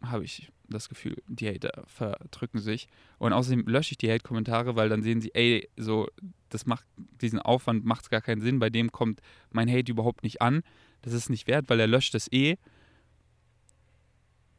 habe 0.03 0.25
ich 0.25 0.51
das 0.69 0.89
Gefühl, 0.89 1.17
die 1.27 1.49
Hater 1.49 1.85
verdrücken 1.87 2.61
sich. 2.61 2.89
Und 3.19 3.33
außerdem 3.33 3.67
lösche 3.67 3.93
ich 3.93 3.99
die 3.99 4.11
Hate-Kommentare, 4.11 4.77
weil 4.77 4.89
dann 4.89 5.03
sehen 5.03 5.21
sie, 5.21 5.35
ey, 5.35 5.69
so, 5.77 6.09
das 6.51 6.67
macht, 6.67 6.85
diesen 7.21 7.39
Aufwand 7.39 7.85
macht 7.85 8.11
gar 8.11 8.21
keinen 8.21 8.41
Sinn. 8.41 8.59
Bei 8.59 8.71
dem 8.71 8.93
kommt 8.93 9.21
mein 9.51 9.71
Hate 9.71 9.91
überhaupt 9.91 10.23
nicht 10.23 10.43
an. 10.43 10.63
Das 11.03 11.13
ist 11.13 11.31
nicht 11.31 11.47
wert, 11.47 11.69
weil 11.69 11.81
er 11.81 11.87
löscht 11.87 12.15
es 12.15 12.31
eh. 12.33 12.57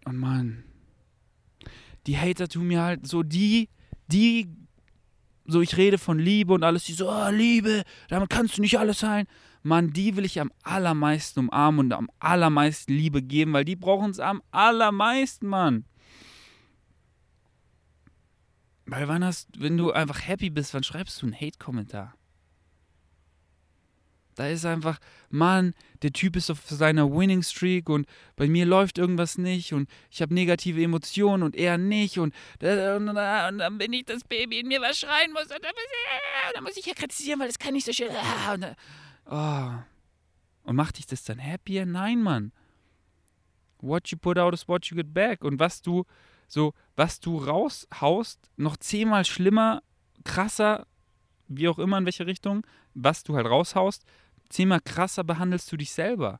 Und 0.05 0.17
Mann, 0.17 0.63
die 2.07 2.17
Hater 2.17 2.47
tun 2.47 2.67
mir 2.67 2.81
halt 2.81 3.07
so 3.07 3.23
die, 3.23 3.69
die, 4.07 4.47
so 5.45 5.61
ich 5.61 5.77
rede 5.77 5.97
von 5.97 6.17
Liebe 6.17 6.53
und 6.53 6.63
alles, 6.63 6.85
die 6.85 6.93
so, 6.93 7.09
oh, 7.09 7.29
Liebe, 7.29 7.83
damit 8.07 8.29
kannst 8.29 8.57
du 8.57 8.61
nicht 8.61 8.79
alles 8.79 8.99
sein. 8.99 9.27
Mann, 9.61 9.91
die 9.91 10.15
will 10.15 10.25
ich 10.25 10.39
am 10.39 10.51
allermeisten 10.63 11.39
umarmen 11.39 11.87
und 11.87 11.93
am 11.93 12.09
allermeisten 12.19 12.93
Liebe 12.93 13.21
geben, 13.21 13.53
weil 13.53 13.65
die 13.65 13.75
brauchen 13.75 14.11
es 14.11 14.19
am 14.19 14.41
allermeisten, 14.51 15.47
Mann. 15.47 15.85
Weil 18.85 19.07
wann 19.07 19.23
hast, 19.23 19.47
wenn 19.59 19.77
du 19.77 19.91
einfach 19.91 20.27
happy 20.27 20.49
bist, 20.49 20.73
wann 20.73 20.83
schreibst 20.83 21.21
du 21.21 21.27
einen 21.27 21.35
Hate-Kommentar? 21.35 22.15
Da 24.39 24.47
ist 24.47 24.65
einfach, 24.65 24.99
Mann, 25.29 25.73
der 26.01 26.13
Typ 26.13 26.37
ist 26.37 26.49
auf 26.49 26.61
seiner 26.65 27.11
Winning 27.11 27.43
Streak 27.43 27.89
und 27.89 28.07
bei 28.37 28.47
mir 28.47 28.65
läuft 28.65 28.97
irgendwas 28.97 29.37
nicht 29.37 29.73
und 29.73 29.89
ich 30.09 30.21
habe 30.21 30.33
negative 30.33 30.81
Emotionen 30.81 31.43
und 31.43 31.57
er 31.57 31.77
nicht 31.77 32.17
und, 32.17 32.33
und, 32.61 33.09
und, 33.09 33.15
dann 33.15 33.77
bin 33.77 33.91
ich 33.91 34.05
das 34.05 34.23
Baby 34.23 34.61
in 34.61 34.69
mir, 34.69 34.79
was 34.79 34.97
schreien 34.97 35.33
muss 35.33 35.43
und 35.43 35.59
dann 35.61 36.63
muss 36.63 36.77
ich, 36.77 36.85
ja 36.85 36.93
kritisieren, 36.93 37.41
weil 37.41 37.47
das 37.47 37.59
kann 37.59 37.73
nicht 37.73 37.85
so 37.85 37.91
schön. 37.91 38.07
Und, 38.53 38.65
oh. 39.29 39.71
und 40.63 40.75
macht 40.75 40.97
dich 40.97 41.05
das 41.05 41.23
dann 41.23 41.43
happier? 41.43 41.85
Nein, 41.85 42.21
Mann. 42.21 42.51
What 43.81 44.09
you 44.09 44.17
put 44.17 44.37
out 44.37 44.53
is 44.53 44.67
what 44.67 44.85
you 44.87 44.97
get 44.97 45.13
back. 45.13 45.43
Und 45.43 45.59
was 45.59 45.81
du 45.81 46.05
so, 46.47 46.73
was 46.95 47.19
du 47.19 47.37
raushaust, 47.37 48.39
noch 48.57 48.75
zehnmal 48.77 49.23
schlimmer, 49.23 49.83
krasser, 50.23 50.87
wie 51.47 51.67
auch 51.67 51.79
immer 51.79 51.97
in 51.97 52.05
welche 52.05 52.25
Richtung, 52.25 52.65
was 52.93 53.23
du 53.23 53.35
halt 53.35 53.45
raushaust, 53.45 54.03
zehnmal 54.49 54.81
krasser 54.81 55.23
behandelst 55.23 55.71
du 55.71 55.77
dich 55.77 55.91
selber. 55.91 56.39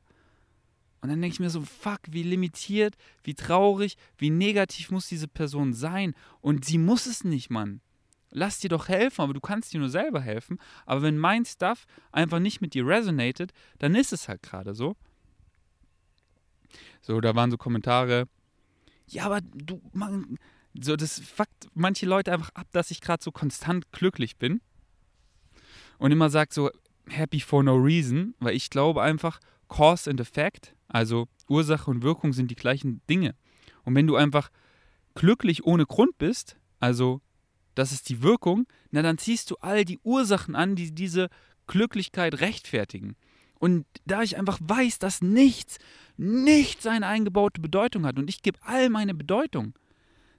Und 1.00 1.08
dann 1.08 1.22
denke 1.22 1.34
ich 1.34 1.40
mir 1.40 1.48
so, 1.48 1.62
fuck, 1.62 2.00
wie 2.10 2.22
limitiert, 2.22 2.96
wie 3.22 3.34
traurig, 3.34 3.96
wie 4.18 4.30
negativ 4.30 4.90
muss 4.90 5.08
diese 5.08 5.28
Person 5.28 5.72
sein. 5.72 6.14
Und 6.40 6.64
sie 6.64 6.76
muss 6.76 7.06
es 7.06 7.24
nicht, 7.24 7.48
Mann. 7.48 7.80
Lass 8.30 8.60
dir 8.60 8.68
doch 8.68 8.88
helfen, 8.88 9.22
aber 9.22 9.34
du 9.34 9.40
kannst 9.40 9.72
dir 9.72 9.80
nur 9.80 9.88
selber 9.88 10.20
helfen. 10.20 10.58
Aber 10.86 11.02
wenn 11.02 11.18
mein 11.18 11.44
Stuff 11.44 11.86
einfach 12.12 12.38
nicht 12.38 12.60
mit 12.60 12.74
dir 12.74 12.86
resonated, 12.86 13.52
dann 13.78 13.94
ist 13.94 14.12
es 14.12 14.28
halt 14.28 14.42
gerade 14.42 14.74
so. 14.74 14.96
So, 17.02 17.20
da 17.20 17.34
waren 17.34 17.50
so 17.50 17.56
Kommentare. 17.56 18.28
Ja, 19.08 19.26
aber 19.26 19.40
du, 19.40 19.80
man, 19.92 20.38
so, 20.80 20.94
das 20.96 21.18
fuckt 21.18 21.68
manche 21.74 22.06
Leute 22.06 22.32
einfach 22.32 22.50
ab, 22.54 22.68
dass 22.72 22.90
ich 22.90 23.00
gerade 23.00 23.22
so 23.22 23.32
konstant 23.32 23.90
glücklich 23.92 24.36
bin. 24.36 24.60
Und 25.98 26.12
immer 26.12 26.30
sagt 26.30 26.52
so, 26.52 26.70
happy 27.08 27.40
for 27.40 27.62
no 27.62 27.74
reason, 27.74 28.34
weil 28.38 28.54
ich 28.54 28.70
glaube 28.70 29.02
einfach, 29.02 29.40
Cause 29.68 30.08
and 30.10 30.20
Effect, 30.20 30.74
also 30.88 31.28
Ursache 31.48 31.90
und 31.90 32.02
Wirkung 32.02 32.32
sind 32.32 32.50
die 32.50 32.56
gleichen 32.56 33.00
Dinge. 33.08 33.34
Und 33.84 33.94
wenn 33.94 34.06
du 34.06 34.16
einfach 34.16 34.50
glücklich 35.14 35.64
ohne 35.64 35.86
Grund 35.86 36.18
bist, 36.18 36.56
also 36.78 37.20
das 37.80 37.92
ist 37.92 38.08
die 38.08 38.22
Wirkung, 38.22 38.66
na 38.90 39.02
dann 39.02 39.18
ziehst 39.18 39.50
du 39.50 39.56
all 39.56 39.84
die 39.84 39.98
Ursachen 40.04 40.54
an, 40.54 40.76
die 40.76 40.94
diese 40.94 41.28
Glücklichkeit 41.66 42.40
rechtfertigen. 42.40 43.16
Und 43.58 43.86
da 44.06 44.22
ich 44.22 44.38
einfach 44.38 44.58
weiß, 44.62 44.98
dass 44.98 45.22
nichts, 45.22 45.78
nichts 46.16 46.86
eine 46.86 47.06
eingebaute 47.06 47.60
Bedeutung 47.60 48.06
hat 48.06 48.18
und 48.18 48.28
ich 48.28 48.42
gebe 48.42 48.58
all 48.62 48.90
meine 48.90 49.14
Bedeutung, 49.14 49.74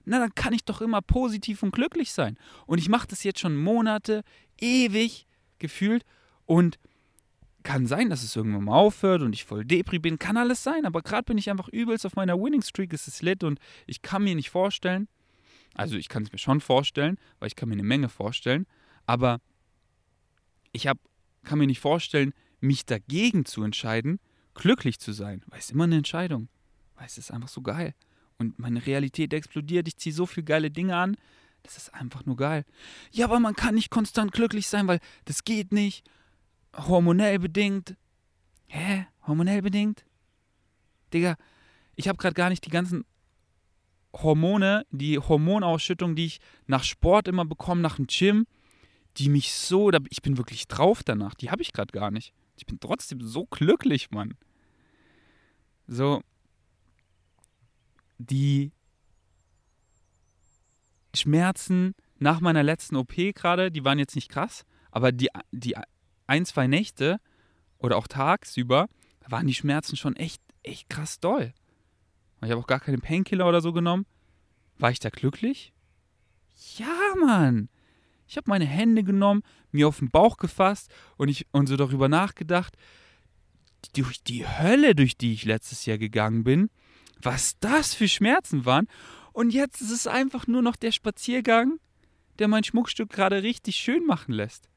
na 0.04 0.18
dann 0.18 0.34
kann 0.34 0.52
ich 0.52 0.64
doch 0.64 0.80
immer 0.80 1.02
positiv 1.02 1.62
und 1.62 1.72
glücklich 1.72 2.12
sein. 2.12 2.36
Und 2.66 2.78
ich 2.78 2.88
mache 2.88 3.08
das 3.08 3.24
jetzt 3.24 3.40
schon 3.40 3.56
Monate, 3.56 4.22
ewig 4.60 5.26
gefühlt 5.58 6.04
und 6.46 6.78
kann 7.62 7.86
sein, 7.86 8.10
dass 8.10 8.22
es 8.22 8.34
irgendwann 8.34 8.64
mal 8.64 8.74
aufhört 8.76 9.22
und 9.22 9.32
ich 9.32 9.44
voll 9.44 9.64
Depri 9.64 9.98
bin, 9.98 10.18
kann 10.18 10.36
alles 10.36 10.62
sein, 10.62 10.84
aber 10.84 11.02
gerade 11.02 11.24
bin 11.24 11.38
ich 11.38 11.50
einfach 11.50 11.68
übelst 11.68 12.04
auf 12.06 12.16
meiner 12.16 12.36
Winning 12.36 12.62
Streak, 12.62 12.92
es 12.92 13.06
ist 13.06 13.22
lit 13.22 13.44
und 13.44 13.60
ich 13.86 14.02
kann 14.02 14.24
mir 14.24 14.34
nicht 14.34 14.50
vorstellen, 14.50 15.08
also 15.74 15.96
ich 15.96 16.08
kann 16.08 16.24
es 16.24 16.32
mir 16.32 16.38
schon 16.38 16.60
vorstellen, 16.60 17.18
weil 17.38 17.48
ich 17.48 17.56
kann 17.56 17.68
mir 17.68 17.74
eine 17.74 17.82
Menge 17.82 18.08
vorstellen, 18.08 18.66
aber 19.06 19.40
ich 20.72 20.86
hab, 20.86 20.98
kann 21.44 21.58
mir 21.58 21.66
nicht 21.66 21.80
vorstellen, 21.80 22.32
mich 22.60 22.86
dagegen 22.86 23.44
zu 23.44 23.62
entscheiden, 23.62 24.20
glücklich 24.54 24.98
zu 24.98 25.12
sein, 25.12 25.42
weil 25.46 25.58
es 25.58 25.70
immer 25.70 25.84
eine 25.84 25.96
Entscheidung, 25.96 26.48
weil 26.96 27.06
es 27.06 27.18
ist 27.18 27.30
einfach 27.30 27.48
so 27.48 27.62
geil 27.62 27.94
und 28.38 28.58
meine 28.58 28.84
Realität 28.86 29.32
explodiert, 29.32 29.88
ich 29.88 29.96
ziehe 29.96 30.14
so 30.14 30.26
viele 30.26 30.44
geile 30.44 30.70
Dinge 30.70 30.96
an, 30.96 31.16
das 31.62 31.76
ist 31.76 31.94
einfach 31.94 32.26
nur 32.26 32.36
geil. 32.36 32.64
Ja, 33.12 33.26
aber 33.26 33.38
man 33.40 33.54
kann 33.54 33.74
nicht 33.74 33.90
konstant 33.90 34.32
glücklich 34.32 34.66
sein, 34.66 34.88
weil 34.88 34.98
das 35.24 35.44
geht 35.44 35.72
nicht 35.72 36.04
hormonell 36.76 37.38
bedingt. 37.38 37.96
Hä? 38.66 39.06
Hormonell 39.26 39.62
bedingt? 39.62 40.04
Digga, 41.12 41.36
ich 41.94 42.08
habe 42.08 42.18
gerade 42.18 42.34
gar 42.34 42.48
nicht 42.48 42.66
die 42.66 42.70
ganzen 42.70 43.04
Hormone, 44.14 44.86
die 44.90 45.18
Hormonausschüttung, 45.18 46.14
die 46.16 46.26
ich 46.26 46.40
nach 46.66 46.84
Sport 46.84 47.28
immer 47.28 47.44
bekomme, 47.44 47.80
nach 47.80 47.96
dem 47.96 48.06
Gym, 48.06 48.46
die 49.16 49.28
mich 49.28 49.52
so, 49.52 49.90
ich 50.10 50.22
bin 50.22 50.38
wirklich 50.38 50.68
drauf 50.68 51.02
danach, 51.02 51.34
die 51.34 51.50
habe 51.50 51.62
ich 51.62 51.72
gerade 51.72 51.92
gar 51.92 52.10
nicht. 52.10 52.32
Ich 52.56 52.66
bin 52.66 52.80
trotzdem 52.80 53.20
so 53.20 53.46
glücklich, 53.46 54.10
Mann. 54.10 54.34
So, 55.86 56.22
die 58.18 58.72
Schmerzen 61.14 61.94
nach 62.18 62.40
meiner 62.40 62.62
letzten 62.62 62.96
OP 62.96 63.14
gerade, 63.34 63.70
die 63.70 63.84
waren 63.84 63.98
jetzt 63.98 64.14
nicht 64.14 64.30
krass, 64.30 64.64
aber 64.90 65.12
die, 65.12 65.28
die 65.50 65.76
ein, 66.26 66.46
zwei 66.46 66.66
Nächte 66.66 67.20
oder 67.78 67.96
auch 67.96 68.06
tagsüber 68.06 68.88
waren 69.28 69.46
die 69.46 69.54
Schmerzen 69.54 69.96
schon 69.96 70.16
echt, 70.16 70.40
echt 70.62 70.88
krass 70.88 71.20
doll. 71.20 71.52
Und 72.42 72.48
ich 72.48 72.50
habe 72.50 72.60
auch 72.60 72.66
gar 72.66 72.80
keine 72.80 72.98
Painkiller 72.98 73.48
oder 73.48 73.60
so 73.60 73.72
genommen. 73.72 74.04
War 74.76 74.90
ich 74.90 74.98
da 74.98 75.10
glücklich? 75.10 75.72
Ja, 76.76 77.14
Mann. 77.24 77.68
Ich 78.26 78.36
habe 78.36 78.50
meine 78.50 78.64
Hände 78.64 79.04
genommen, 79.04 79.44
mir 79.70 79.86
auf 79.86 80.00
den 80.00 80.10
Bauch 80.10 80.38
gefasst 80.38 80.90
und, 81.16 81.28
ich, 81.28 81.46
und 81.52 81.68
so 81.68 81.76
darüber 81.76 82.08
nachgedacht, 82.08 82.76
durch 83.94 84.24
die 84.24 84.44
Hölle, 84.44 84.96
durch 84.96 85.16
die 85.16 85.34
ich 85.34 85.44
letztes 85.44 85.86
Jahr 85.86 85.98
gegangen 85.98 86.42
bin, 86.42 86.68
was 87.20 87.60
das 87.60 87.94
für 87.94 88.08
Schmerzen 88.08 88.64
waren. 88.64 88.88
Und 89.32 89.52
jetzt 89.52 89.80
ist 89.80 89.92
es 89.92 90.08
einfach 90.08 90.48
nur 90.48 90.62
noch 90.62 90.74
der 90.74 90.90
Spaziergang, 90.90 91.78
der 92.40 92.48
mein 92.48 92.64
Schmuckstück 92.64 93.10
gerade 93.10 93.44
richtig 93.44 93.76
schön 93.76 94.04
machen 94.04 94.32
lässt. 94.32 94.68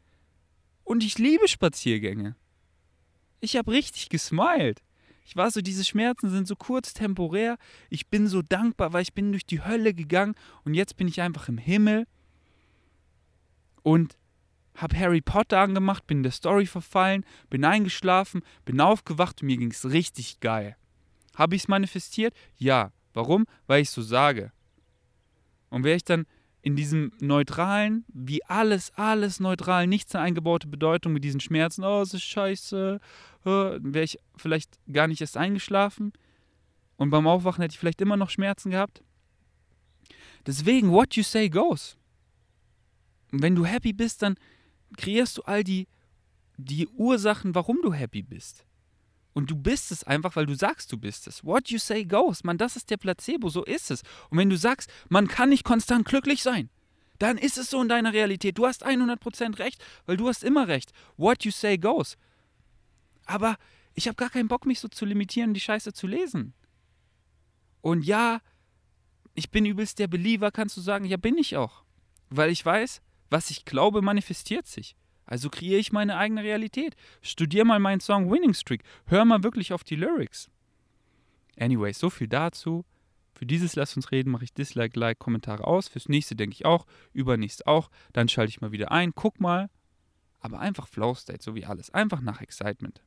Und 0.83 1.03
ich 1.03 1.17
liebe 1.17 1.47
Spaziergänge. 1.47 2.35
Ich 3.39 3.57
habe 3.57 3.71
richtig 3.71 4.09
gesmiled. 4.09 4.83
Ich 5.25 5.35
war 5.35 5.49
so, 5.51 5.61
diese 5.61 5.83
Schmerzen 5.83 6.29
sind 6.29 6.47
so 6.47 6.55
kurz 6.55 6.93
temporär. 6.93 7.57
Ich 7.89 8.07
bin 8.07 8.27
so 8.27 8.41
dankbar, 8.41 8.93
weil 8.93 9.01
ich 9.01 9.13
bin 9.13 9.31
durch 9.31 9.45
die 9.45 9.63
Hölle 9.63 9.93
gegangen 9.93 10.35
und 10.63 10.75
jetzt 10.75 10.97
bin 10.97 11.07
ich 11.07 11.21
einfach 11.21 11.49
im 11.49 11.57
Himmel 11.57 12.05
und 13.81 14.17
habe 14.75 14.97
Harry 14.97 15.21
Potter 15.21 15.59
angemacht, 15.59 16.05
bin 16.05 16.17
in 16.17 16.23
der 16.23 16.31
Story 16.31 16.65
verfallen, 16.65 17.25
bin 17.49 17.65
eingeschlafen, 17.65 18.43
bin 18.65 18.79
aufgewacht 18.79 19.41
und 19.41 19.47
mir 19.47 19.57
ging 19.57 19.71
es 19.71 19.89
richtig 19.89 20.39
geil. 20.41 20.75
Habe 21.35 21.55
ich 21.55 21.63
es 21.63 21.67
manifestiert? 21.67 22.33
Ja. 22.57 22.91
Warum? 23.15 23.45
Weil 23.65 23.81
ich 23.81 23.89
so 23.89 24.01
sage. 24.01 24.51
Und 25.69 25.85
wäre 25.85 25.95
ich 25.95 26.03
dann 26.03 26.25
in 26.65 26.75
diesem 26.75 27.11
neutralen, 27.19 28.05
wie 28.11 28.43
alles, 28.43 28.91
alles 28.95 29.39
neutral, 29.39 29.85
nichts 29.85 30.15
eine 30.15 30.23
eingebaute 30.23 30.67
Bedeutung 30.67 31.13
mit 31.13 31.23
diesen 31.23 31.39
Schmerzen, 31.39 31.83
oh, 31.83 32.01
es 32.01 32.15
ist 32.15 32.23
scheiße, 32.23 32.99
wäre 33.43 34.03
ich 34.03 34.17
vielleicht 34.35 34.79
gar 34.91 35.07
nicht 35.07 35.21
erst 35.21 35.37
eingeschlafen 35.37 36.11
und 36.97 37.11
beim 37.11 37.27
Aufwachen 37.27 37.61
hätte 37.61 37.73
ich 37.73 37.79
vielleicht 37.79 38.01
immer 38.01 38.17
noch 38.17 38.31
Schmerzen 38.31 38.71
gehabt. 38.71 39.03
Deswegen, 40.47 40.89
what 40.89 41.15
you 41.15 41.21
say 41.21 41.49
goes. 41.49 41.97
Und 43.31 43.43
wenn 43.43 43.53
du 43.53 43.63
happy 43.63 43.93
bist, 43.93 44.23
dann 44.23 44.35
kreierst 44.97 45.37
du 45.37 45.43
all 45.43 45.63
die, 45.63 45.87
die 46.57 46.87
Ursachen, 46.87 47.53
warum 47.53 47.77
du 47.83 47.93
happy 47.93 48.23
bist. 48.23 48.64
Und 49.35 49.51
du 49.51 49.55
bist 49.57 49.91
es 49.91 50.05
einfach, 50.05 50.37
weil 50.37 50.45
du 50.45 50.55
sagst, 50.55 50.93
du 50.93 50.97
bist 50.97 51.27
es. 51.27 51.43
What 51.43 51.67
you 51.67 51.77
say 51.77 52.05
goes. 52.05 52.45
Man, 52.45 52.57
das 52.57 52.77
ist 52.77 52.89
der 52.89 52.95
Placebo, 52.95 53.49
so 53.49 53.65
ist 53.65 53.91
es. 53.91 54.01
Und 54.29 54.37
wenn 54.37 54.49
du 54.49 54.55
sagst, 54.55 54.89
man 55.09 55.27
kann 55.27 55.49
nicht 55.49 55.65
konstant 55.65 56.07
glücklich 56.07 56.41
sein, 56.41 56.69
dann 57.19 57.37
ist 57.37 57.57
es 57.57 57.69
so 57.69 57.81
in 57.81 57.89
deiner 57.89 58.13
Realität. 58.13 58.57
Du 58.57 58.65
hast 58.65 58.85
100% 58.85 59.59
recht, 59.59 59.83
weil 60.05 60.15
du 60.15 60.29
hast 60.29 60.41
immer 60.41 60.69
recht. 60.69 60.93
What 61.17 61.43
you 61.43 61.51
say 61.51 61.77
goes. 61.77 62.17
Aber 63.25 63.57
ich 63.93 64.07
habe 64.07 64.15
gar 64.15 64.29
keinen 64.29 64.47
Bock, 64.47 64.65
mich 64.65 64.79
so 64.79 64.87
zu 64.87 65.03
limitieren, 65.03 65.53
die 65.53 65.59
Scheiße 65.59 65.91
zu 65.91 66.07
lesen. 66.07 66.53
Und 67.81 68.05
ja, 68.05 68.39
ich 69.33 69.51
bin 69.51 69.65
übelst 69.65 69.99
der 69.99 70.07
Believer, 70.07 70.49
kannst 70.49 70.77
du 70.77 70.81
sagen, 70.81 71.03
ja, 71.03 71.17
bin 71.17 71.37
ich 71.37 71.57
auch. 71.57 71.83
Weil 72.29 72.51
ich 72.51 72.65
weiß, 72.65 73.01
was 73.29 73.49
ich 73.49 73.65
glaube, 73.65 74.01
manifestiert 74.01 74.65
sich. 74.65 74.95
Also 75.25 75.49
kreiere 75.49 75.79
ich 75.79 75.91
meine 75.91 76.17
eigene 76.17 76.43
Realität. 76.43 76.95
Studier 77.21 77.65
mal 77.65 77.79
meinen 77.79 77.99
Song 77.99 78.31
Winning 78.31 78.53
Streak. 78.53 78.83
Hör 79.07 79.25
mal 79.25 79.43
wirklich 79.43 79.73
auf 79.73 79.83
die 79.83 79.95
Lyrics. 79.95 80.49
Anyway, 81.57 81.93
so 81.93 82.09
viel 82.09 82.27
dazu. 82.27 82.85
Für 83.33 83.45
dieses 83.45 83.75
Lass 83.75 83.95
uns 83.95 84.11
reden 84.11 84.31
mache 84.31 84.45
ich 84.45 84.53
Dislike, 84.53 84.97
Like, 84.99 85.19
Kommentare 85.19 85.65
aus. 85.65 85.87
Fürs 85.87 86.07
nächste 86.07 86.35
denke 86.35 86.53
ich 86.53 86.65
auch. 86.65 86.85
Übernächst 87.13 87.67
auch. 87.67 87.89
Dann 88.13 88.29
schalte 88.29 88.49
ich 88.49 88.61
mal 88.61 88.71
wieder 88.71 88.91
ein. 88.91 89.13
Guck 89.13 89.39
mal. 89.39 89.69
Aber 90.39 90.59
einfach 90.59 90.87
Flow 90.87 91.13
State, 91.15 91.43
so 91.43 91.55
wie 91.55 91.65
alles. 91.65 91.93
Einfach 91.93 92.21
nach 92.21 92.41
Excitement. 92.41 93.01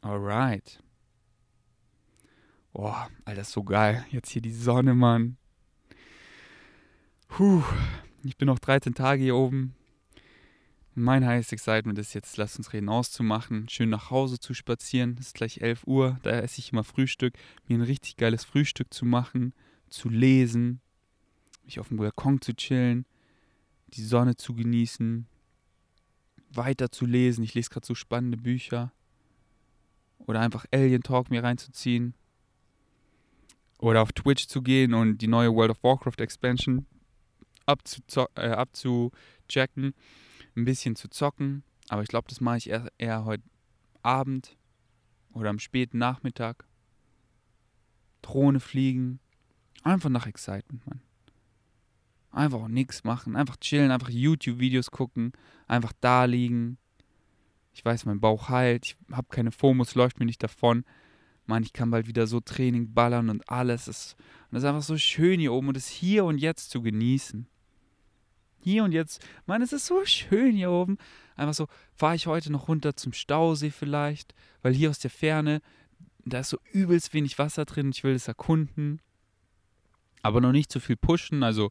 Alright. 0.00 0.80
Boah, 2.72 3.10
Alter, 3.24 3.40
ist 3.40 3.52
so 3.52 3.64
geil. 3.64 4.06
Jetzt 4.10 4.30
hier 4.30 4.42
die 4.42 4.52
Sonne, 4.52 4.94
Mann. 4.94 5.36
Puh. 7.26 7.64
Ich 8.24 8.36
bin 8.36 8.46
noch 8.46 8.58
13 8.58 8.94
Tage 8.94 9.22
hier 9.22 9.36
oben. 9.36 9.74
Mein 10.96 11.24
highest 11.24 11.52
excitement 11.52 11.96
ist 12.00 12.14
jetzt, 12.14 12.36
lass 12.36 12.56
uns 12.56 12.72
reden, 12.72 12.88
auszumachen, 12.88 13.68
schön 13.68 13.90
nach 13.90 14.10
Hause 14.10 14.40
zu 14.40 14.54
spazieren. 14.54 15.16
Es 15.20 15.28
ist 15.28 15.34
gleich 15.36 15.60
11 15.60 15.86
Uhr, 15.86 16.18
da 16.24 16.30
esse 16.30 16.58
ich 16.58 16.72
immer 16.72 16.82
Frühstück. 16.82 17.34
Mir 17.68 17.78
ein 17.78 17.82
richtig 17.82 18.16
geiles 18.16 18.44
Frühstück 18.44 18.92
zu 18.92 19.04
machen, 19.04 19.54
zu 19.88 20.08
lesen, 20.08 20.80
mich 21.64 21.78
auf 21.78 21.88
dem 21.88 21.98
Balkon 21.98 22.40
zu 22.40 22.54
chillen, 22.54 23.06
die 23.94 24.02
Sonne 24.02 24.34
zu 24.34 24.52
genießen, 24.52 25.28
weiter 26.50 26.90
zu 26.90 27.06
lesen. 27.06 27.44
Ich 27.44 27.54
lese 27.54 27.70
gerade 27.70 27.86
so 27.86 27.94
spannende 27.94 28.36
Bücher. 28.36 28.92
Oder 30.18 30.40
einfach 30.40 30.66
Alien 30.72 31.04
Talk 31.04 31.30
mir 31.30 31.44
reinzuziehen. 31.44 32.14
Oder 33.78 34.02
auf 34.02 34.12
Twitch 34.12 34.48
zu 34.48 34.60
gehen 34.60 34.92
und 34.92 35.18
die 35.18 35.28
neue 35.28 35.54
World 35.54 35.70
of 35.70 35.84
Warcraft 35.84 36.18
Expansion 36.18 36.84
äh, 37.68 38.48
abzuchecken, 38.48 39.94
ein 40.56 40.64
bisschen 40.64 40.96
zu 40.96 41.08
zocken. 41.08 41.62
Aber 41.88 42.02
ich 42.02 42.08
glaube, 42.08 42.28
das 42.28 42.40
mache 42.40 42.58
ich 42.58 42.70
eher, 42.70 42.90
eher 42.98 43.24
heute 43.24 43.44
Abend 44.02 44.56
oder 45.32 45.50
am 45.50 45.58
späten 45.58 45.98
Nachmittag. 45.98 46.66
Drohne 48.22 48.60
fliegen. 48.60 49.20
Einfach 49.82 50.10
nach 50.10 50.26
Excitement, 50.26 50.86
Mann. 50.86 51.00
Einfach 52.30 52.60
auch 52.60 52.68
nichts 52.68 53.04
machen. 53.04 53.36
Einfach 53.36 53.56
chillen, 53.56 53.90
einfach 53.90 54.10
YouTube-Videos 54.10 54.90
gucken. 54.90 55.32
Einfach 55.66 55.92
da 56.00 56.24
liegen. 56.24 56.78
Ich 57.72 57.84
weiß, 57.84 58.04
mein 58.06 58.20
Bauch 58.20 58.48
heilt. 58.48 58.86
Ich 58.86 58.96
habe 59.12 59.28
keine 59.30 59.52
FOMOs, 59.52 59.94
läuft 59.94 60.18
mir 60.18 60.26
nicht 60.26 60.42
davon. 60.42 60.84
Mann, 61.46 61.62
ich 61.62 61.72
kann 61.72 61.90
bald 61.90 62.06
wieder 62.06 62.26
so 62.26 62.40
Training 62.40 62.92
ballern 62.92 63.30
und 63.30 63.48
alles. 63.48 63.88
Ist, 63.88 64.16
und 64.50 64.54
das 64.54 64.62
ist 64.62 64.68
einfach 64.68 64.82
so 64.82 64.98
schön 64.98 65.40
hier 65.40 65.52
oben 65.52 65.68
und 65.68 65.76
es 65.76 65.88
hier 65.88 66.24
und 66.24 66.38
jetzt 66.38 66.70
zu 66.70 66.82
genießen 66.82 67.46
hier 68.68 68.84
und 68.84 68.92
jetzt, 68.92 69.26
Mann, 69.46 69.62
es 69.62 69.72
ist 69.72 69.86
so 69.86 70.04
schön 70.04 70.54
hier 70.54 70.70
oben. 70.70 70.98
Einfach 71.36 71.54
so, 71.54 71.66
fahre 71.94 72.16
ich 72.16 72.26
heute 72.26 72.52
noch 72.52 72.68
runter 72.68 72.96
zum 72.96 73.12
Stausee 73.12 73.70
vielleicht, 73.70 74.34
weil 74.62 74.74
hier 74.74 74.90
aus 74.90 74.98
der 74.98 75.10
Ferne, 75.10 75.62
da 76.24 76.40
ist 76.40 76.50
so 76.50 76.58
übelst 76.72 77.14
wenig 77.14 77.38
Wasser 77.38 77.64
drin, 77.64 77.90
ich 77.90 78.04
will 78.04 78.14
es 78.14 78.28
erkunden. 78.28 79.00
Aber 80.22 80.40
noch 80.40 80.52
nicht 80.52 80.70
zu 80.70 80.80
viel 80.80 80.96
pushen, 80.96 81.42
also 81.42 81.70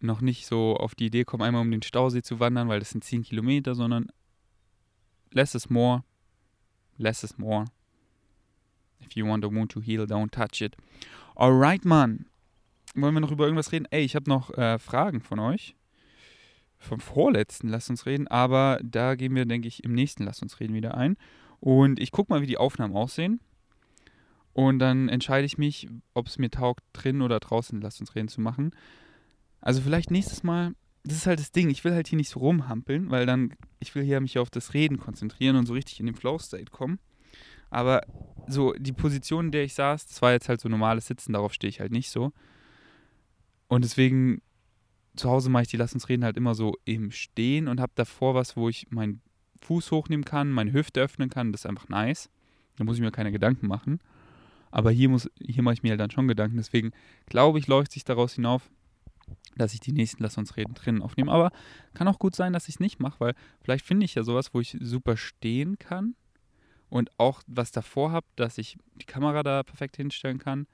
noch 0.00 0.20
nicht 0.20 0.46
so 0.46 0.76
auf 0.76 0.94
die 0.94 1.06
Idee 1.06 1.24
kommen, 1.24 1.42
einmal 1.42 1.62
um 1.62 1.70
den 1.70 1.82
Stausee 1.82 2.22
zu 2.22 2.38
wandern, 2.38 2.68
weil 2.68 2.78
das 2.78 2.90
sind 2.90 3.02
10 3.02 3.24
Kilometer, 3.24 3.74
sondern 3.74 4.06
less 5.32 5.54
is 5.54 5.68
more, 5.68 6.04
less 6.96 7.24
is 7.24 7.36
more. 7.38 7.64
If 9.00 9.16
you 9.16 9.26
want 9.26 9.44
a 9.44 9.48
wound 9.48 9.72
to 9.72 9.80
heal, 9.80 10.02
don't 10.02 10.30
touch 10.30 10.60
it. 10.60 10.76
Alright, 11.34 11.84
Mann. 11.84 12.26
Wollen 12.94 13.14
wir 13.14 13.20
noch 13.20 13.30
über 13.30 13.44
irgendwas 13.44 13.72
reden? 13.72 13.86
Ey, 13.90 14.04
ich 14.04 14.14
habe 14.14 14.28
noch 14.28 14.50
äh, 14.56 14.78
Fragen 14.78 15.20
von 15.20 15.38
euch 15.38 15.74
vom 16.78 17.00
vorletzten 17.00 17.68
Lass 17.68 17.90
uns 17.90 18.06
reden, 18.06 18.28
aber 18.28 18.80
da 18.82 19.14
gehen 19.14 19.34
wir, 19.34 19.44
denke 19.46 19.68
ich, 19.68 19.84
im 19.84 19.94
nächsten 19.94 20.24
Lass 20.24 20.42
uns 20.42 20.60
reden 20.60 20.74
wieder 20.74 20.96
ein. 20.96 21.16
Und 21.60 21.98
ich 21.98 22.12
gucke 22.12 22.32
mal, 22.32 22.40
wie 22.40 22.46
die 22.46 22.58
Aufnahmen 22.58 22.94
aussehen. 22.94 23.40
Und 24.52 24.78
dann 24.78 25.08
entscheide 25.08 25.46
ich 25.46 25.58
mich, 25.58 25.88
ob 26.14 26.26
es 26.26 26.38
mir 26.38 26.50
taugt, 26.50 26.82
drin 26.92 27.22
oder 27.22 27.40
draußen 27.40 27.80
Lass 27.80 28.00
uns 28.00 28.14
reden 28.14 28.28
zu 28.28 28.40
machen. 28.40 28.72
Also 29.60 29.80
vielleicht 29.80 30.10
nächstes 30.10 30.42
Mal, 30.42 30.74
das 31.04 31.16
ist 31.16 31.26
halt 31.26 31.40
das 31.40 31.52
Ding, 31.52 31.70
ich 31.70 31.84
will 31.84 31.94
halt 31.94 32.08
hier 32.08 32.16
nicht 32.16 32.30
so 32.30 32.40
rumhampeln, 32.40 33.10
weil 33.10 33.26
dann, 33.26 33.54
ich 33.80 33.94
will 33.94 34.02
hier 34.02 34.20
mich 34.20 34.38
auf 34.38 34.50
das 34.50 34.74
Reden 34.74 34.98
konzentrieren 34.98 35.56
und 35.56 35.66
so 35.66 35.74
richtig 35.74 36.00
in 36.00 36.06
den 36.06 36.14
Flow-State 36.14 36.70
kommen. 36.70 36.98
Aber 37.70 38.02
so 38.46 38.72
die 38.72 38.92
Position, 38.92 39.46
in 39.46 39.52
der 39.52 39.64
ich 39.64 39.74
saß, 39.74 40.06
das 40.06 40.22
war 40.22 40.32
jetzt 40.32 40.48
halt 40.48 40.60
so 40.60 40.68
normales 40.68 41.06
Sitzen, 41.06 41.32
darauf 41.32 41.52
stehe 41.52 41.68
ich 41.68 41.80
halt 41.80 41.92
nicht 41.92 42.10
so. 42.10 42.32
Und 43.68 43.84
deswegen 43.84 44.40
zu 45.18 45.28
Hause 45.28 45.50
mache 45.50 45.62
ich 45.62 45.68
die 45.68 45.76
Lass 45.76 45.94
uns 45.94 46.08
reden 46.08 46.24
halt 46.24 46.36
immer 46.36 46.54
so 46.54 46.74
im 46.84 47.10
Stehen 47.10 47.68
und 47.68 47.80
habe 47.80 47.92
davor 47.94 48.34
was, 48.34 48.56
wo 48.56 48.68
ich 48.68 48.90
meinen 48.90 49.20
Fuß 49.62 49.90
hochnehmen 49.90 50.24
kann, 50.24 50.50
meine 50.50 50.72
Hüfte 50.72 51.00
öffnen 51.00 51.30
kann. 51.30 51.52
Das 51.52 51.62
ist 51.62 51.66
einfach 51.66 51.88
nice. 51.88 52.30
Da 52.76 52.84
muss 52.84 52.96
ich 52.96 53.02
mir 53.02 53.10
keine 53.10 53.32
Gedanken 53.32 53.66
machen. 53.66 54.00
Aber 54.70 54.90
hier, 54.90 55.08
muss, 55.08 55.28
hier 55.40 55.62
mache 55.62 55.74
ich 55.74 55.82
mir 55.82 55.90
halt 55.90 56.00
dann 56.00 56.10
schon 56.10 56.28
Gedanken. 56.28 56.56
Deswegen 56.56 56.92
glaube 57.26 57.58
ich, 57.58 57.66
läuft 57.66 57.92
sich 57.92 58.04
daraus 58.04 58.34
hinauf, 58.34 58.70
dass 59.56 59.74
ich 59.74 59.80
die 59.80 59.92
nächsten 59.92 60.22
Lass 60.22 60.38
uns 60.38 60.56
reden 60.56 60.74
drinnen 60.74 61.02
aufnehme. 61.02 61.32
Aber 61.32 61.50
kann 61.94 62.08
auch 62.08 62.18
gut 62.18 62.36
sein, 62.36 62.52
dass 62.52 62.68
ich 62.68 62.76
es 62.76 62.80
nicht 62.80 63.00
mache, 63.00 63.18
weil 63.18 63.34
vielleicht 63.62 63.84
finde 63.84 64.04
ich 64.04 64.14
ja 64.14 64.22
sowas, 64.22 64.54
wo 64.54 64.60
ich 64.60 64.76
super 64.80 65.16
stehen 65.16 65.78
kann 65.78 66.14
und 66.88 67.10
auch 67.18 67.42
was 67.46 67.72
davor 67.72 68.12
habe, 68.12 68.26
dass 68.36 68.58
ich 68.58 68.78
die 68.94 69.06
Kamera 69.06 69.42
da 69.42 69.62
perfekt 69.62 69.96
hinstellen 69.96 70.38
kann 70.38 70.66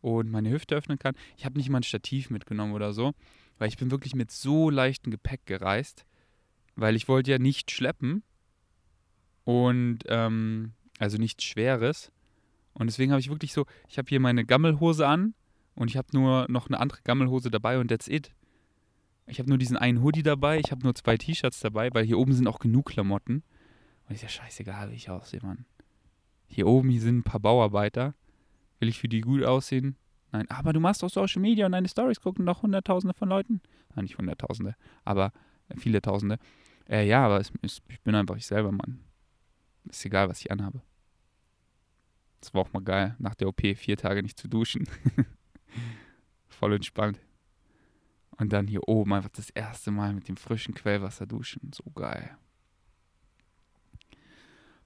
und 0.00 0.30
meine 0.30 0.50
Hüfte 0.50 0.74
öffnen 0.74 0.98
kann. 0.98 1.14
Ich 1.36 1.44
habe 1.44 1.58
nicht 1.58 1.68
mal 1.68 1.80
ein 1.80 1.84
Stativ 1.84 2.30
mitgenommen 2.30 2.72
oder 2.72 2.92
so 2.92 3.12
weil 3.58 3.68
ich 3.68 3.76
bin 3.76 3.90
wirklich 3.90 4.14
mit 4.14 4.30
so 4.30 4.70
leichtem 4.70 5.10
Gepäck 5.10 5.46
gereist, 5.46 6.04
weil 6.76 6.96
ich 6.96 7.08
wollte 7.08 7.30
ja 7.30 7.38
nicht 7.38 7.70
schleppen 7.70 8.22
und 9.44 10.00
ähm, 10.08 10.72
also 10.98 11.18
nichts 11.18 11.44
Schweres. 11.44 12.10
Und 12.72 12.86
deswegen 12.86 13.12
habe 13.12 13.20
ich 13.20 13.30
wirklich 13.30 13.52
so, 13.52 13.66
ich 13.88 13.98
habe 13.98 14.08
hier 14.08 14.20
meine 14.20 14.44
Gammelhose 14.44 15.06
an 15.06 15.34
Und 15.74 15.90
ich 15.90 15.96
habe 15.96 16.08
nur 16.12 16.46
noch 16.48 16.68
eine 16.68 16.78
andere 16.78 17.00
Gammelhose 17.02 17.50
dabei 17.50 17.78
und 17.78 17.88
that's 17.88 18.08
it. 18.08 18.32
Ich 19.26 19.38
habe 19.38 19.48
nur 19.48 19.58
diesen 19.58 19.76
einen 19.76 20.02
Hoodie 20.02 20.22
dabei, 20.22 20.60
ich 20.60 20.70
habe 20.70 20.82
nur 20.82 20.94
zwei 20.94 21.16
T-Shirts 21.16 21.60
dabei, 21.60 21.92
weil 21.92 22.04
hier 22.04 22.18
oben 22.18 22.32
sind 22.32 22.46
auch 22.46 22.58
genug 22.58 22.86
Klamotten. 22.86 23.42
Und 24.06 24.14
ist 24.14 24.22
ja 24.22 24.28
scheißegal, 24.28 24.90
wie 24.90 24.96
ich 24.96 25.10
aussehe, 25.10 25.40
Mann. 25.42 25.64
Hier 26.46 26.66
oben, 26.66 26.90
hier 26.90 27.00
sind 27.00 27.18
ein 27.18 27.22
paar 27.22 27.40
Bauarbeiter. 27.40 28.14
Will 28.78 28.88
ich 28.88 28.98
für 28.98 29.08
die 29.08 29.22
gut 29.22 29.42
aussehen? 29.42 29.96
Nein, 30.34 30.50
aber 30.50 30.72
du 30.72 30.80
machst 30.80 31.00
doch 31.00 31.08
Social 31.08 31.40
Media 31.40 31.64
und 31.64 31.70
deine 31.70 31.88
Stories 31.88 32.20
gucken 32.20 32.44
doch 32.44 32.62
Hunderttausende 32.62 33.14
von 33.14 33.28
Leuten. 33.28 33.60
Nein, 33.94 34.02
nicht 34.02 34.18
Hunderttausende, 34.18 34.74
aber 35.04 35.32
viele 35.76 36.02
Tausende. 36.02 36.40
Äh, 36.88 37.06
ja, 37.06 37.24
aber 37.24 37.38
es, 37.38 37.52
es, 37.62 37.80
ich 37.86 38.00
bin 38.00 38.16
einfach 38.16 38.34
ich 38.34 38.44
selber, 38.44 38.72
Mann. 38.72 38.98
Ist 39.84 40.04
egal, 40.04 40.28
was 40.28 40.40
ich 40.40 40.50
anhabe. 40.50 40.82
Das 42.40 42.52
war 42.52 42.62
auch 42.62 42.72
mal 42.72 42.82
geil, 42.82 43.14
nach 43.20 43.36
der 43.36 43.46
OP 43.46 43.60
vier 43.76 43.96
Tage 43.96 44.24
nicht 44.24 44.36
zu 44.36 44.48
duschen. 44.48 44.88
Voll 46.48 46.74
entspannt. 46.74 47.20
Und 48.32 48.52
dann 48.52 48.66
hier 48.66 48.88
oben 48.88 49.12
einfach 49.12 49.30
das 49.30 49.50
erste 49.50 49.92
Mal 49.92 50.14
mit 50.14 50.26
dem 50.26 50.36
frischen 50.36 50.74
Quellwasser 50.74 51.26
duschen. 51.26 51.70
So 51.72 51.88
geil. 51.92 52.36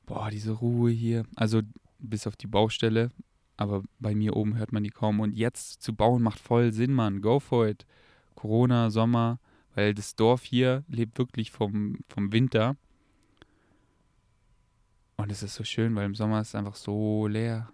Boah, 0.04 0.28
diese 0.30 0.52
Ruhe 0.52 0.90
hier. 0.90 1.24
Also 1.36 1.62
bis 1.98 2.26
auf 2.26 2.36
die 2.36 2.48
Baustelle. 2.48 3.10
Aber 3.58 3.82
bei 3.98 4.14
mir 4.14 4.36
oben 4.36 4.56
hört 4.56 4.72
man 4.72 4.84
die 4.84 4.90
kaum. 4.90 5.20
Und 5.20 5.36
jetzt 5.36 5.82
zu 5.82 5.94
bauen 5.94 6.22
macht 6.22 6.38
voll 6.38 6.72
Sinn, 6.72 6.94
Mann. 6.94 7.20
Go 7.20 7.40
for 7.40 7.66
it. 7.66 7.84
Corona, 8.36 8.88
Sommer. 8.88 9.40
Weil 9.74 9.94
das 9.94 10.14
Dorf 10.14 10.44
hier 10.44 10.84
lebt 10.88 11.18
wirklich 11.18 11.50
vom, 11.50 11.98
vom 12.08 12.32
Winter. 12.32 12.76
Und 15.16 15.32
es 15.32 15.42
ist 15.42 15.56
so 15.56 15.64
schön, 15.64 15.96
weil 15.96 16.06
im 16.06 16.14
Sommer 16.14 16.40
ist 16.40 16.48
es 16.48 16.54
einfach 16.54 16.76
so 16.76 17.26
leer. 17.26 17.70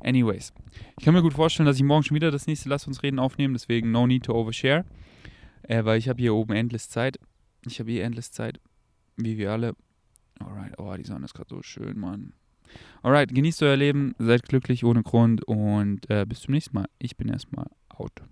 Anyways, 0.00 0.54
ich 0.98 1.04
kann 1.04 1.12
mir 1.12 1.22
gut 1.22 1.34
vorstellen, 1.34 1.66
dass 1.66 1.76
ich 1.76 1.82
morgen 1.82 2.04
schon 2.04 2.14
wieder 2.14 2.30
das 2.30 2.46
nächste 2.46 2.68
Lass 2.68 2.86
uns 2.86 3.02
reden 3.02 3.18
aufnehme, 3.18 3.52
deswegen 3.52 3.90
no 3.90 4.06
need 4.06 4.24
to 4.24 4.34
overshare. 4.34 4.86
Äh, 5.62 5.84
weil 5.84 5.98
ich 5.98 6.08
habe 6.08 6.20
hier 6.20 6.34
oben 6.34 6.54
endless 6.54 6.88
Zeit. 6.88 7.18
Ich 7.66 7.80
habe 7.80 7.90
eh 7.90 8.00
endless 8.00 8.32
Zeit, 8.32 8.60
wie 9.16 9.36
wir 9.36 9.52
alle. 9.52 9.74
Alright, 10.38 10.78
oh, 10.78 10.94
die 10.96 11.04
Sonne 11.04 11.26
ist 11.26 11.34
gerade 11.34 11.50
so 11.50 11.62
schön, 11.62 11.98
Mann. 11.98 12.32
Alright, 13.02 13.34
genießt 13.34 13.62
euer 13.62 13.76
Leben, 13.76 14.14
seid 14.18 14.44
glücklich 14.44 14.84
ohne 14.84 15.02
Grund 15.02 15.44
und 15.44 16.08
äh, 16.10 16.24
bis 16.26 16.40
zum 16.40 16.54
nächsten 16.54 16.74
Mal. 16.74 16.86
Ich 16.98 17.16
bin 17.16 17.28
erstmal 17.28 17.66
out. 17.88 18.24